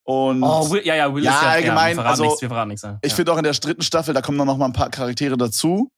[0.03, 2.41] Und oh, Will, ja, ja, Will Ja, ist ja allgemein, Ja, wir verraten also, nichts,
[2.41, 2.81] wir verraten nichts.
[2.83, 2.99] Ja.
[3.01, 5.35] ich finde auch in der dritten Staffel, da kommen dann noch mal ein paar Charaktere
[5.37, 5.91] dazu.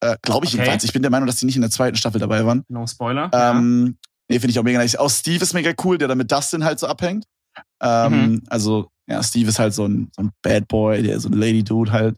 [0.00, 0.58] Äh, Glaube ich Okay.
[0.62, 0.84] jedenfalls.
[0.84, 2.64] Ich bin der Meinung, dass die nicht in der zweiten Staffel dabei waren.
[2.68, 3.30] No Spoiler.
[3.32, 3.96] Ähm,
[4.28, 4.96] nee, finde ich auch mega nice.
[4.96, 7.24] Auch Steve ist mega cool, der da mit Dustin halt so abhängt.
[7.80, 8.42] Ähm, Mhm.
[8.48, 11.62] Also, ja, Steve ist halt so ein, so ein Bad Boy, der so ein Lady
[11.64, 12.16] Dude halt.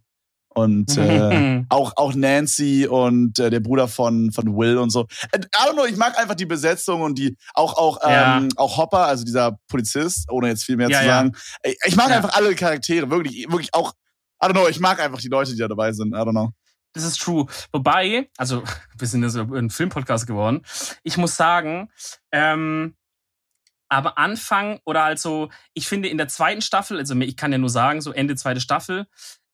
[0.51, 5.07] Und äh, auch, auch Nancy und äh, der Bruder von, von Will und so.
[5.35, 8.39] I don't know, ich mag einfach die Besetzung und die, auch, auch, Ja.
[8.39, 11.11] ähm, auch Hopper, also dieser Polizist, ohne jetzt viel mehr Ja, zu ja.
[11.19, 11.37] sagen.
[11.63, 12.17] Ey, Ich mag Ja.
[12.17, 13.93] einfach alle Charaktere, wirklich, wirklich auch,
[14.43, 16.13] I don't know, ich mag einfach die Leute, die da dabei sind.
[16.13, 16.51] I don't know.
[16.95, 17.47] Das ist true.
[17.73, 18.63] Wobei, also
[18.99, 20.63] wir sind ja so ein Filmpodcast geworden.
[21.03, 21.91] Ich muss sagen,
[22.33, 22.95] ähm,
[23.91, 27.71] aber Anfang oder also, ich finde in der zweiten Staffel, also ich kann ja nur
[27.71, 29.07] sagen, so Ende zweite Staffel,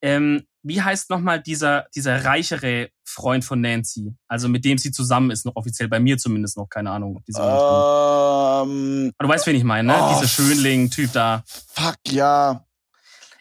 [0.04, 4.14] ähm, wie heißt nochmal dieser, dieser reichere Freund von Nancy?
[4.28, 7.16] Also mit dem sie zusammen ist, noch offiziell, bei mir zumindest noch, keine Ahnung.
[7.16, 9.98] Ob die so Ähm, du weißt, wen ich meine, ne?
[9.98, 11.42] oh, Dieser Schönling-Typ da.
[11.46, 12.66] fuck, ja.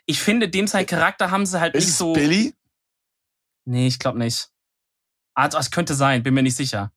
[0.05, 2.13] Ich finde, dem sein Charakter haben sie halt Ist nicht so.
[2.13, 2.53] Billy?
[3.65, 4.49] Nee, ich glaube nicht.
[5.33, 6.92] Also, es könnte sein, bin mir nicht sicher.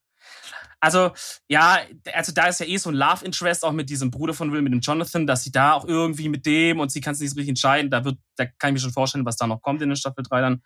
[0.87, 1.11] Also,
[1.49, 1.81] ja,
[2.13, 4.63] also da ist ja eh so ein Love Interest auch mit diesem Bruder von Will,
[4.63, 7.31] mit dem Jonathan, dass sie da auch irgendwie mit dem und sie kann es nicht
[7.31, 7.91] so richtig entscheiden.
[7.91, 10.23] Da wird, da kann ich mir schon vorstellen, was da noch kommt in der Staffel
[10.23, 10.63] 3 dann.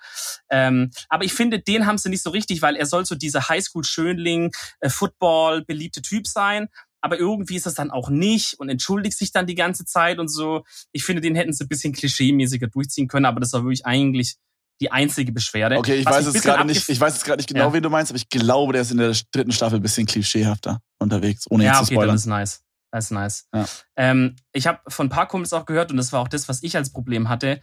[0.51, 3.49] Ähm, aber ich finde, den haben sie nicht so richtig, weil er soll so dieser
[3.49, 6.68] Highschool-Schönling, äh, Football, beliebte Typ sein.
[7.01, 10.29] Aber irgendwie ist das dann auch nicht und entschuldigt sich dann die ganze Zeit und
[10.29, 10.64] so.
[10.93, 14.37] Ich finde, den hätten sie ein bisschen klischee-mäßiger durchziehen können, aber das war wirklich eigentlich
[14.81, 15.76] die einzige Beschwerde.
[15.76, 17.72] Okay, ich weiß jetzt gerade nicht, ich weiß jetzt gerade nicht genau, Ja.
[17.72, 20.81] wen du meinst, aber ich glaube, der ist in der dritten Staffel ein bisschen klischeehafter
[20.99, 22.16] unterwegs, ohne ja, jetzt zu okay, dann spoilern.
[22.16, 22.64] ist nice.
[22.93, 23.47] Das ist nice.
[23.55, 23.66] Ja.
[23.97, 26.62] Ähm, ich habe von ein paar Kumpels auch gehört, und das war auch das, was
[26.62, 27.61] ich als Problem hatte.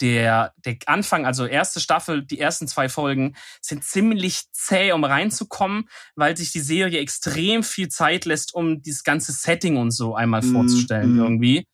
[0.00, 5.88] Der, der Anfang, also erste Staffel, die ersten zwei Folgen, sind ziemlich zäh, um reinzukommen,
[6.16, 10.40] weil sich die Serie extrem viel Zeit lässt, um dieses ganze Setting und so einmal
[10.40, 11.20] Mm, vorzustellen mm.
[11.20, 11.66] irgendwie.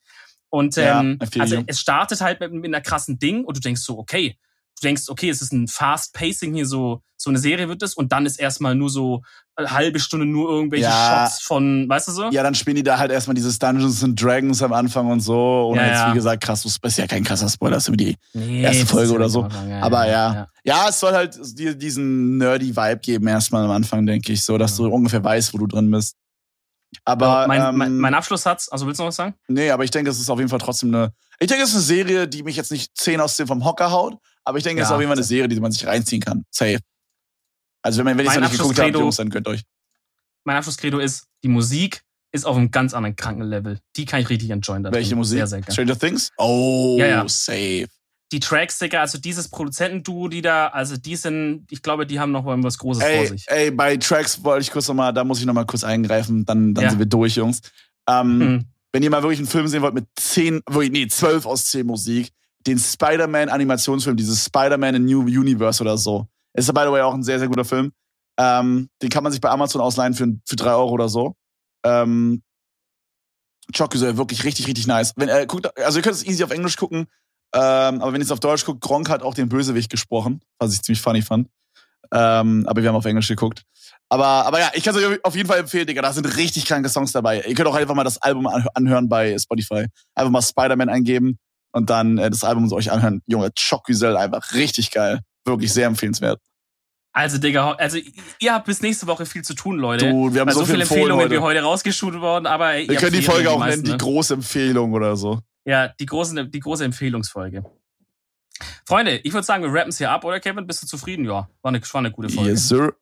[0.50, 3.60] Und Ja, ähm, feel also es startet halt mit, mit einer krassen Ding und du
[3.60, 4.36] denkst so, okay,
[4.78, 7.94] du denkst, okay, es ist ein Fast Pacing hier so, so eine Serie wird es
[7.94, 9.22] und dann ist erstmal nur so
[9.56, 11.26] eine halbe Stunde nur irgendwelche Ja.
[11.28, 12.30] Shots von, weißt du so?
[12.30, 15.68] Ja, dann spielen die da halt erstmal dieses Dungeons and Dragons am Anfang und so.
[15.70, 16.10] Und Ja, jetzt, ja.
[16.10, 18.16] wie gesagt, krass, das ist ja kein krasser Spoiler, das ist über die.
[18.34, 19.48] Nee, Erste Folge oder so.
[19.80, 20.46] Aber ja.
[20.62, 24.56] Ja, es soll halt dir diesen nerdy Vibe geben, erstmal am Anfang, denke ich, so,
[24.58, 26.14] dass du ungefähr weißt, wo du drin bist.
[27.04, 29.34] Aber, mein, ähm, mein, mein Abschlusssatz, also willst du noch was sagen?
[29.48, 31.76] nee, aber ich denke, es ist auf jeden Fall trotzdem eine, ich denke, es ist
[31.76, 34.82] eine Serie, die mich jetzt nicht 10 aus 10 vom Hocker haut, aber ich denke,
[34.82, 36.44] es ist auf jeden Fall eine Serie, die man sich reinziehen kann.
[36.50, 36.78] Safe.
[37.82, 39.62] Also, wenn, man- wenn ihr es noch nicht geguckt Abschlusskredo- Jungs, dann gönnt euch.
[40.44, 43.78] Mein Abschlusskredo ist, die Musik ist auf einem ganz anderen kranken Level.
[43.96, 44.82] Die kann ich richtig enjoyen.
[44.82, 45.16] da Welche.
[45.16, 45.38] Musik?
[45.38, 45.72] Sehr, sehr geil.
[45.72, 46.30] Stranger Things?
[46.36, 47.28] Oh, Ja, ja.
[47.28, 47.86] safe.
[48.30, 52.30] die Tracks, Digga, also dieses Produzentenduo, die da, also die sind, ich glaube, die haben
[52.30, 53.44] noch mal was Großes ey, vor sich.
[53.48, 56.84] Ey, bei Tracks wollte ich kurz nochmal, da muss ich nochmal kurz eingreifen, dann, dann
[56.84, 56.90] Ja.
[56.90, 57.60] sind wir durch, Jungs.
[58.06, 58.64] Ähm, Hm.
[58.92, 61.86] Wenn ihr mal wirklich einen Film sehen wollt mit 10, wirklich, nee, 12 aus 10
[61.86, 62.30] Musik,
[62.66, 66.26] den Spider-Man-Animationsfilm, dieses Spider-Man in New Universe oder so.
[66.54, 67.92] Ist ja, by the way, auch ein sehr, sehr guter Film.
[68.38, 71.34] Ähm, den kann man sich bei Amazon ausleihen für, für 3 Euro oder so.
[71.84, 72.42] Ähm,
[73.76, 75.12] Choco soll wirklich richtig, richtig nice.
[75.16, 77.06] Wenn, äh, guckt, also ihr könnt es easy auf Englisch gucken,
[77.54, 80.72] ähm, aber wenn ihr es auf Deutsch guckt, Gronk hat auch den Bösewicht gesprochen, was
[80.72, 81.48] ich ziemlich funny fand.
[82.12, 83.64] Ähm, aber wir haben auf Englisch geguckt.
[84.08, 86.00] Aber, aber ja, ich kann es euch auf jeden Fall empfehlen, Digga.
[86.00, 87.42] Da sind richtig kranke Songs dabei.
[87.42, 89.86] Ihr könnt auch einfach mal das Album anhö- anhören bei Spotify.
[90.14, 91.38] Einfach mal Spider-Man eingeben
[91.78, 93.22] und dann äh, das Album euch anhören.
[93.26, 95.20] Junge, Choc-Güsel, einfach richtig geil.
[95.44, 96.40] Wirklich sehr empfehlenswert.
[97.12, 97.98] Also, Digga, also
[98.38, 100.10] ihr habt bis nächste Woche viel zu tun, Leute.
[100.10, 101.34] Du, wir haben Weil so, so viel viele Empfehlungen heute.
[101.34, 103.96] wie heute rausgeschult worden, aber Wir können die Folge die auch meisten, nennen, die ne?
[103.96, 105.40] große Empfehlung oder so.
[105.64, 107.64] Ja, die, großen, die große Empfehlungsfolge.
[108.86, 110.66] Freunde, ich würde sagen, wir rappen es hier ab, oder Kevin?
[110.66, 111.24] Bist du zufrieden?
[111.24, 112.50] Ja, war eine, war eine gute Folge.
[112.50, 112.94] Yes, sir.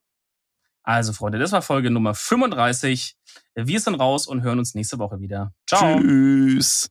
[0.83, 3.17] Also, Freunde, das war Folge Nummer 35.
[3.55, 5.53] Wir sind raus und hören uns nächste Woche wieder.
[5.67, 6.01] Ciao.
[6.01, 6.89] Tschüss.